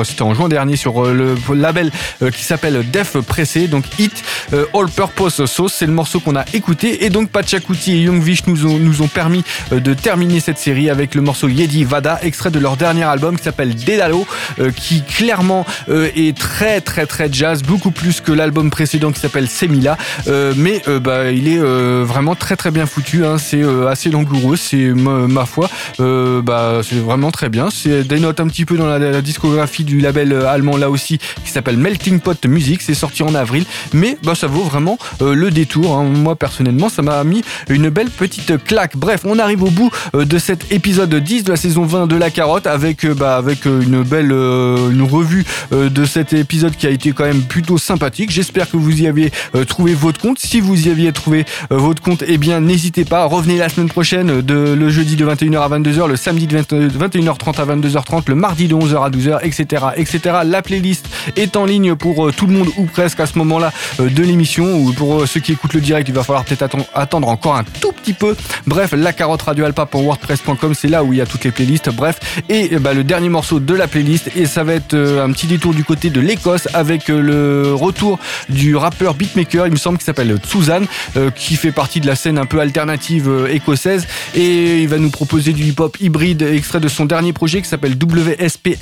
c'était 0.05 0.22
en 0.22 0.34
juin 0.34 0.48
dernier 0.48 0.76
sur 0.76 1.05
le 1.05 1.34
label 1.55 1.90
qui 2.34 2.44
s'appelle 2.44 2.84
Def 2.90 3.18
Pressé 3.20 3.68
donc 3.68 3.84
Hit 3.98 4.22
All 4.53 4.88
Purpose 4.94 5.44
Sauce, 5.44 5.74
c'est 5.76 5.86
le 5.86 5.92
morceau 5.92 6.20
qu'on 6.20 6.36
a 6.36 6.44
écouté 6.53 7.05
et 7.05 7.11
donc 7.11 7.30
Pachakuti 7.43 7.93
et 7.93 8.03
Young 8.03 8.22
Vish 8.22 8.47
nous 8.47 8.66
ont, 8.66 8.78
nous 8.78 9.03
ont 9.03 9.09
permis 9.09 9.43
euh, 9.72 9.80
de 9.80 9.95
terminer 9.95 10.38
cette 10.38 10.59
série 10.59 10.88
avec 10.88 11.16
le 11.16 11.22
morceau 11.22 11.49
Yedi 11.49 11.82
Vada, 11.82 12.20
extrait 12.22 12.53
de 12.53 12.61
leur 12.61 12.76
dernier 12.76 13.03
album 13.03 13.36
qui 13.36 13.43
s'appelle 13.43 13.74
Dedalo, 13.74 14.24
euh, 14.61 14.70
qui 14.70 15.03
clairement 15.03 15.66
euh, 15.88 16.09
est 16.14 16.36
très 16.38 16.80
très 16.80 17.05
très 17.05 17.32
jazz, 17.32 17.62
beaucoup 17.62 17.90
plus 17.90 18.20
que 18.20 18.30
l'album 18.30 18.70
précédent 18.70 19.11
qui 19.11 19.18
s'appelle 19.18 19.49
Semila, 19.49 19.99
mais 20.57 20.82
bah, 21.03 21.30
il 21.30 21.49
est 21.49 21.59
vraiment 21.59 22.34
très 22.34 22.57
très 22.57 22.70
bien 22.70 22.86
foutu, 22.86 23.24
hein. 23.24 23.38
c'est 23.38 23.62
assez 23.88 24.11
langoureux, 24.11 24.57
c'est 24.57 24.93
ma, 24.93 25.47
foi, 25.47 25.68
bah, 25.99 26.80
c'est 26.82 26.97
vraiment 26.97 27.30
très 27.30 27.49
bien, 27.49 27.70
c'est 27.70 28.05
des 28.05 28.20
notes 28.20 28.40
un 28.40 28.47
petit 28.47 28.64
peu 28.64 28.76
dans 28.76 28.86
la, 28.86 29.20
discographie 29.20 29.84
du 29.84 30.01
label 30.01 30.32
allemand 30.32 30.76
là 30.76 30.90
aussi 30.90 31.18
qui 31.45 31.51
s'appelle 31.51 31.76
Melting 31.76 32.20
Pot 32.20 32.47
Music, 32.47 32.82
c'est 32.82 32.95
sorti 32.95 33.22
en 33.22 33.34
avril, 33.34 33.64
mais 33.93 34.16
bah, 34.22 34.34
ça 34.34 34.47
vaut 34.47 34.62
vraiment 34.62 34.99
le 35.20 35.51
détour, 35.51 35.97
hein. 35.97 36.05
moi 36.05 36.36
personnellement 36.36 36.88
ça 36.88 37.03
m'a 37.03 37.22
mis 37.24 37.31
une 37.68 37.88
belle 37.88 38.10
petite 38.10 38.62
claque. 38.64 38.96
Bref, 38.96 39.22
on 39.24 39.38
arrive 39.38 39.62
au 39.62 39.70
bout 39.70 39.90
euh, 40.14 40.24
de 40.24 40.38
cet 40.38 40.72
épisode 40.72 41.14
10 41.14 41.44
de 41.44 41.50
la 41.50 41.56
saison 41.56 41.84
20 41.84 42.06
de 42.06 42.16
La 42.16 42.30
Carotte 42.30 42.66
avec, 42.66 43.04
euh, 43.04 43.14
bah, 43.14 43.36
avec 43.36 43.66
euh, 43.66 43.80
une 43.80 44.02
belle 44.02 44.32
une 44.32 45.02
revue 45.02 45.44
de 45.72 46.04
cet 46.04 46.32
épisode 46.32 46.76
qui 46.76 46.86
a 46.86 46.90
été 46.90 47.12
quand 47.12 47.24
même 47.24 47.42
plutôt 47.42 47.78
sympathique. 47.78 48.30
J'espère 48.30 48.70
que 48.70 48.76
vous 48.76 49.02
y 49.02 49.06
avez 49.06 49.30
trouvé 49.66 49.94
votre 49.94 50.20
compte. 50.20 50.38
Si 50.38 50.60
vous 50.60 50.86
y 50.86 50.90
aviez 50.90 51.12
trouvé 51.12 51.44
votre 51.70 52.02
compte, 52.02 52.24
eh 52.26 52.38
bien 52.38 52.60
n'hésitez 52.60 53.04
pas, 53.04 53.24
revenez 53.24 53.58
la 53.58 53.68
semaine 53.68 53.88
prochaine 53.88 54.40
de 54.40 54.54
le 54.54 54.88
jeudi 54.88 55.16
de 55.16 55.26
21h 55.26 55.60
à 55.60 55.68
22h, 55.78 56.08
le 56.08 56.16
samedi 56.16 56.46
de 56.46 56.58
21h30 56.58 57.60
à 57.60 57.76
22h30, 57.76 58.22
le 58.28 58.34
mardi 58.34 58.68
de 58.68 58.74
11h 58.74 59.04
à 59.04 59.10
12h, 59.10 59.38
etc., 59.42 59.84
etc. 59.96 60.36
La 60.44 60.62
playlist 60.62 61.08
est 61.36 61.56
en 61.56 61.64
ligne 61.64 61.94
pour 61.94 62.32
tout 62.32 62.46
le 62.46 62.52
monde 62.52 62.68
ou 62.76 62.84
presque 62.84 63.20
à 63.20 63.26
ce 63.26 63.38
moment-là 63.38 63.72
de 63.98 64.22
l'émission 64.22 64.78
ou 64.78 64.92
pour 64.92 65.26
ceux 65.26 65.40
qui 65.40 65.52
écoutent 65.52 65.74
le 65.74 65.80
direct, 65.80 66.08
il 66.08 66.14
va 66.14 66.22
falloir 66.22 66.44
peut-être 66.44 66.76
attendre 66.94 67.21
encore 67.28 67.56
un 67.56 67.64
tout 67.64 67.92
petit 67.92 68.12
peu. 68.12 68.36
Bref, 68.66 68.92
la 68.96 69.12
carotte 69.12 69.42
radio 69.42 69.64
alpa 69.64 69.86
pour 69.86 70.04
wordpress.com, 70.04 70.74
c'est 70.74 70.88
là 70.88 71.04
où 71.04 71.12
il 71.12 71.18
y 71.18 71.20
a 71.20 71.26
toutes 71.26 71.44
les 71.44 71.50
playlists. 71.50 71.90
Bref, 71.90 72.20
et 72.48 72.78
bah, 72.78 72.94
le 72.94 73.04
dernier 73.04 73.28
morceau 73.28 73.60
de 73.60 73.74
la 73.74 73.88
playlist, 73.88 74.30
et 74.36 74.46
ça 74.46 74.64
va 74.64 74.74
être 74.74 74.94
euh, 74.94 75.24
un 75.24 75.30
petit 75.32 75.46
détour 75.46 75.74
du 75.74 75.84
côté 75.84 76.10
de 76.10 76.20
l'Écosse 76.20 76.68
avec 76.74 77.10
euh, 77.10 77.20
le 77.20 77.74
retour 77.74 78.18
du 78.48 78.76
rappeur 78.76 79.14
beatmaker, 79.14 79.66
il 79.66 79.72
me 79.72 79.76
semble 79.76 79.98
qu'il 79.98 80.04
s'appelle 80.04 80.36
Suzanne, 80.46 80.86
euh, 81.16 81.30
qui 81.30 81.56
fait 81.56 81.72
partie 81.72 82.00
de 82.00 82.06
la 82.06 82.16
scène 82.16 82.38
un 82.38 82.46
peu 82.46 82.60
alternative 82.60 83.48
écossaise, 83.50 84.06
et 84.34 84.82
il 84.82 84.88
va 84.88 84.98
nous 84.98 85.10
proposer 85.10 85.52
du 85.52 85.64
hip-hop 85.64 85.96
hybride 86.00 86.42
extrait 86.42 86.80
de 86.80 86.88
son 86.88 87.04
dernier 87.04 87.32
projet 87.32 87.62
qui 87.62 87.68
s'appelle 87.68 87.96
WSPSNSYRP. 88.02 88.72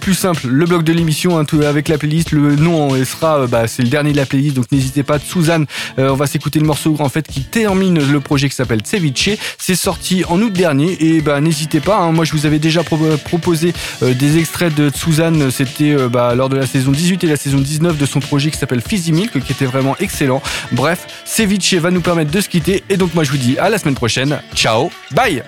Plus 0.00 0.14
simple, 0.14 0.46
le 0.46 0.64
bloc 0.64 0.84
de 0.84 0.92
l'émission 0.92 1.38
hein, 1.38 1.44
avec 1.64 1.88
la 1.88 1.98
playlist, 1.98 2.30
le 2.30 2.54
nom 2.54 2.90
sera, 3.04 3.46
bah, 3.46 3.66
c'est 3.66 3.82
le 3.82 3.88
dernier 3.88 4.12
de 4.12 4.16
la 4.16 4.26
playlist, 4.26 4.54
donc 4.54 4.70
n'hésitez 4.70 5.02
pas. 5.02 5.18
Suzanne, 5.18 5.66
on 5.98 6.14
va 6.14 6.26
s'écouter 6.26 6.60
le 6.60 6.66
morceau 6.66 6.94
en 6.98 7.08
fait 7.08 7.26
qui 7.26 7.42
termine 7.42 7.98
le 7.98 8.20
projet 8.20 8.48
qui 8.48 8.54
s'appelle 8.54 8.82
Ceviche. 8.84 9.30
C'est 9.58 9.74
sorti 9.74 10.24
en 10.28 10.40
août 10.40 10.52
dernier 10.52 10.96
et 11.00 11.20
bah 11.20 11.40
n'hésitez 11.40 11.80
pas. 11.80 11.98
Hein. 11.98 12.12
moi 12.12 12.24
je 12.24 12.32
vous 12.32 12.46
avais 12.46 12.58
déjà 12.58 12.82
proposé 12.82 13.72
euh, 14.02 14.14
des 14.14 14.38
extraits 14.38 14.74
de 14.74 14.90
Suzanne. 14.94 15.50
C'était 15.50 15.92
euh, 15.92 16.08
bah, 16.08 16.34
lors 16.34 16.48
de 16.48 16.56
la 16.56 16.66
saison 16.66 16.92
18 16.92 17.24
et 17.24 17.26
la 17.26 17.36
saison 17.36 17.58
19 17.58 17.98
de 17.98 18.06
son 18.06 18.20
projet 18.20 18.50
qui 18.50 18.58
s'appelle 18.58 18.82
Milk 19.08 19.40
qui 19.40 19.52
était 19.52 19.66
vraiment 19.66 19.96
excellent. 19.98 20.42
Bref, 20.72 21.06
Ceviche 21.24 21.74
va 21.74 21.90
nous 21.90 22.00
permettre 22.00 22.30
de 22.30 22.40
se 22.40 22.48
quitter 22.48 22.84
et 22.88 22.96
donc 22.96 23.14
moi 23.14 23.24
je 23.24 23.30
vous 23.30 23.38
dis 23.38 23.58
à 23.58 23.68
la 23.70 23.78
semaine 23.78 23.94
prochaine. 23.94 24.38
Ciao, 24.54 24.90
bye. 25.12 25.42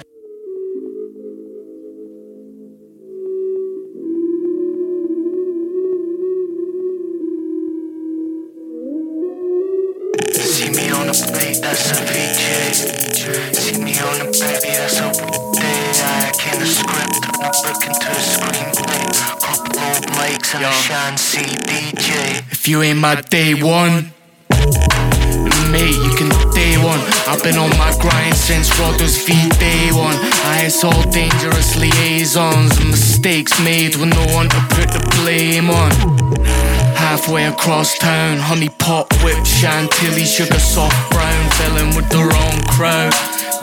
If 21.10 22.68
you 22.68 22.82
ain't 22.82 22.98
my 22.98 23.14
day 23.14 23.54
one, 23.54 24.12
mate, 25.72 25.96
you 26.04 26.12
can 26.18 26.28
day 26.52 26.76
one. 26.76 27.00
I've 27.26 27.42
been 27.42 27.56
on 27.56 27.70
my 27.78 27.96
grind 27.98 28.36
since 28.36 28.68
Rodo's 28.78 29.16
feet 29.16 29.58
day 29.58 29.90
one. 29.90 30.16
I 30.44 30.68
saw 30.68 30.92
dangerous 31.10 31.76
liaisons 31.76 32.76
and 32.76 32.90
mistakes 32.90 33.58
made 33.64 33.96
with 33.96 34.10
no 34.10 34.26
one 34.34 34.50
to 34.50 34.60
put 34.68 34.90
the 34.92 35.00
blame 35.16 35.70
on. 35.70 35.90
Halfway 36.94 37.46
across 37.46 37.96
town, 37.98 38.36
honey 38.36 38.68
pot 38.68 39.10
whip, 39.24 39.46
chantilly, 39.46 40.26
sugar 40.26 40.60
soft 40.60 41.10
brown, 41.10 41.50
filling 41.52 41.96
with 41.96 42.10
the 42.10 42.18
wrong 42.18 42.60
crowd. 42.68 43.14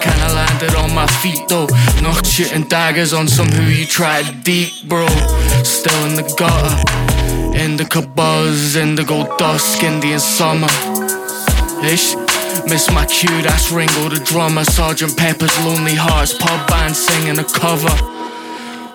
Kinda 0.01 0.33
landed 0.33 0.73
on 0.73 0.95
my 0.95 1.05
feet 1.21 1.47
though, 1.47 1.67
not 2.01 2.25
shooting 2.25 2.67
daggers 2.67 3.13
on 3.13 3.27
some 3.27 3.49
who 3.49 3.71
you 3.71 3.85
tried 3.85 4.43
deep, 4.43 4.71
bro. 4.87 5.05
Still 5.63 6.05
in 6.07 6.15
the 6.15 6.23
gutter. 6.39 7.24
Indica 7.55 8.01
buzz, 8.01 8.75
indigo 8.75 9.35
dusk, 9.37 9.83
Indian 9.83 10.19
summer. 10.19 10.69
Ish. 11.83 12.15
Miss 12.67 12.89
my 12.91 13.05
cue, 13.05 13.41
that's 13.43 13.71
Ringo 13.71 14.09
the 14.09 14.19
drummer. 14.25 14.63
Sergeant 14.63 15.15
Pepper's 15.15 15.55
Lonely 15.65 15.93
Hearts 15.93 16.33
pub 16.33 16.67
band 16.67 16.95
singing 16.95 17.37
a 17.37 17.43
cover. 17.43 17.93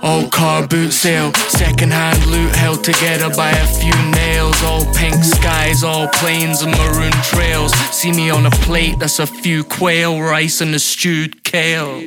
Old 0.03 0.33
car 0.33 0.67
boot 0.67 0.93
sale, 0.93 1.33
second 1.35 1.93
hand 1.93 2.25
loot 2.27 2.55
held 2.57 2.83
together 2.83 3.29
by 3.37 3.51
a 3.51 3.67
few 3.67 3.95
nails. 4.13 4.61
All 4.63 4.85
pink 4.95 5.23
skies, 5.23 5.85
all 5.85 6.09
plains 6.09 6.63
and 6.63 6.73
maroon 6.73 7.13
trails. 7.23 7.73
See 7.93 8.13
me 8.13 8.31
on 8.31 8.47
a 8.47 8.51
plate, 8.51 8.99
that's 8.99 9.19
a 9.19 9.27
few 9.27 9.63
quail, 9.63 10.21
rice 10.21 10.61
and 10.61 10.75
a 10.75 10.79
stewed 10.79 11.45
kale. 11.45 12.01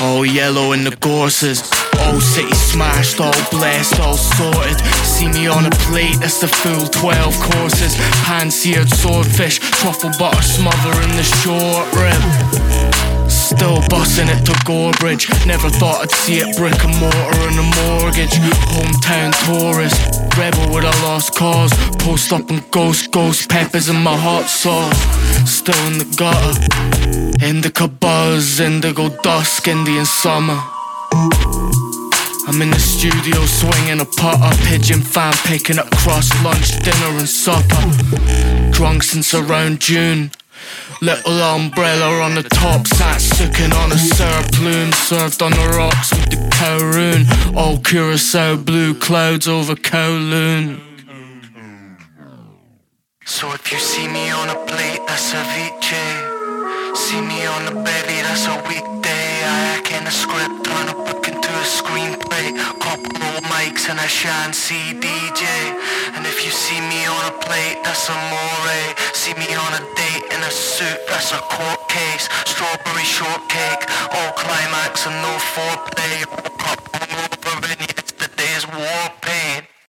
All 0.00 0.24
yellow 0.24 0.72
in 0.72 0.84
the 0.84 0.96
courses. 1.02 1.60
All 2.00 2.18
city 2.18 2.54
smashed, 2.54 3.20
all 3.20 3.36
blessed, 3.50 4.00
all 4.00 4.16
sorted. 4.16 4.80
See 5.04 5.28
me 5.28 5.46
on 5.46 5.66
a 5.66 5.70
plate, 5.84 6.16
that's 6.20 6.40
the 6.40 6.48
full 6.48 6.86
12 6.88 7.34
courses. 7.40 7.94
Pan 8.24 8.50
seared 8.50 8.88
swordfish, 8.88 9.58
truffle 9.58 10.10
butter 10.18 10.40
smothering 10.40 11.12
the 11.20 11.26
short 11.44 11.84
rib. 11.92 12.22
Still 13.28 13.82
bussing 13.92 14.28
it 14.32 14.42
to 14.46 14.52
Gorebridge. 14.64 15.28
Never 15.46 15.68
thought 15.68 16.00
I'd 16.00 16.10
see 16.10 16.38
it 16.38 16.56
brick 16.56 16.82
and 16.84 16.96
mortar 16.96 17.42
and 17.48 17.58
a 17.58 17.66
mortgage. 17.84 18.32
Hometown 18.72 19.36
tourist, 19.44 20.00
rebel 20.38 20.72
with 20.74 20.84
a 20.84 20.94
lost 21.04 21.34
cause. 21.34 21.72
Post 21.98 22.32
up 22.32 22.48
and 22.48 22.62
ghost, 22.70 23.10
ghost 23.10 23.50
peppers 23.50 23.90
in 23.90 23.96
my 23.96 24.16
hot 24.16 24.46
sauce 24.46 25.20
still 25.46 25.86
in 25.86 25.98
the 25.98 26.04
gutter. 26.16 26.99
Indica 27.42 27.88
buzz, 27.88 28.60
indigo 28.60 29.08
dusk, 29.22 29.68
Indian 29.68 30.04
summer. 30.04 30.60
I'm 32.46 32.60
in 32.62 32.70
the 32.70 32.78
studio 32.78 33.44
swinging 33.46 34.00
a 34.00 34.04
putter, 34.04 34.56
pigeon 34.64 35.00
fan 35.00 35.32
picking 35.44 35.78
up 35.78 35.90
crust, 35.90 36.32
lunch, 36.42 36.78
dinner, 36.80 37.18
and 37.18 37.28
supper. 37.28 37.80
Drunk 38.72 39.02
since 39.02 39.34
around 39.34 39.80
June. 39.80 40.30
Little 41.00 41.40
umbrella 41.40 42.20
on 42.20 42.34
the 42.34 42.42
top, 42.42 42.86
sat 42.86 43.20
sucking 43.20 43.72
on 43.72 43.92
a 43.92 43.98
syrup 43.98 44.52
plume, 44.52 44.92
served 44.92 45.42
on 45.42 45.52
the 45.52 45.74
rocks 45.76 46.10
with 46.12 46.30
the 46.30 46.36
Kowloon. 46.50 47.56
All 47.56 47.78
curacao, 47.78 48.56
blue 48.56 48.94
clouds 48.94 49.48
over 49.48 49.74
Kowloon. 49.74 50.80
So 53.24 53.52
if 53.52 53.72
you 53.72 53.78
see 53.78 54.08
me 54.08 54.28
on 54.30 54.50
a 54.50 54.56
plate, 54.66 55.00
that's 55.06 55.32
a 55.32 55.36
ceviche. 55.36 56.29
See 56.94 57.20
me 57.20 57.46
on 57.46 57.66
the 57.66 57.72
belly, 57.72 58.18
that's 58.22 58.46
a 58.46 58.56
weekday. 58.68 59.26
I 59.44 59.76
act 59.76 59.90
in 59.92 60.06
a 60.06 60.10
script, 60.10 60.64
turn 60.64 60.88
a 60.88 60.94
book 60.94 61.26
into 61.28 61.50
a 61.50 61.66
screenplay. 61.66 62.56
Couple 62.80 63.40
mics 63.52 63.88
and 63.88 63.98
a 63.98 64.08
shanty 64.08 64.98
DJ. 64.98 65.44
And 66.14 66.26
if 66.26 66.44
you 66.44 66.50
see 66.50 66.80
me 66.80 67.06
on 67.06 67.22
a 67.32 67.34
plate, 67.38 67.78
that's 67.84 68.08
a 68.08 68.16
more. 68.30 68.50
See 69.20 69.34
me 69.34 69.54
on 69.54 69.72
a 69.74 69.82
date 69.94 70.24
in 70.32 70.40
a 70.42 70.50
suit, 70.50 70.98
that's 71.06 71.32
a 71.32 71.38
court 71.38 71.88
case. 71.88 72.26
Strawberry 72.46 73.04
shortcake, 73.04 73.84
all 74.16 74.32
climax 74.32 75.06
and 75.06 75.14
no 75.20 75.32
foreplay. 75.52 76.24
Woke 76.30 76.64
up 76.72 76.80
hungover 76.96 77.70
and 77.70 77.80
yesterday's 77.84 78.64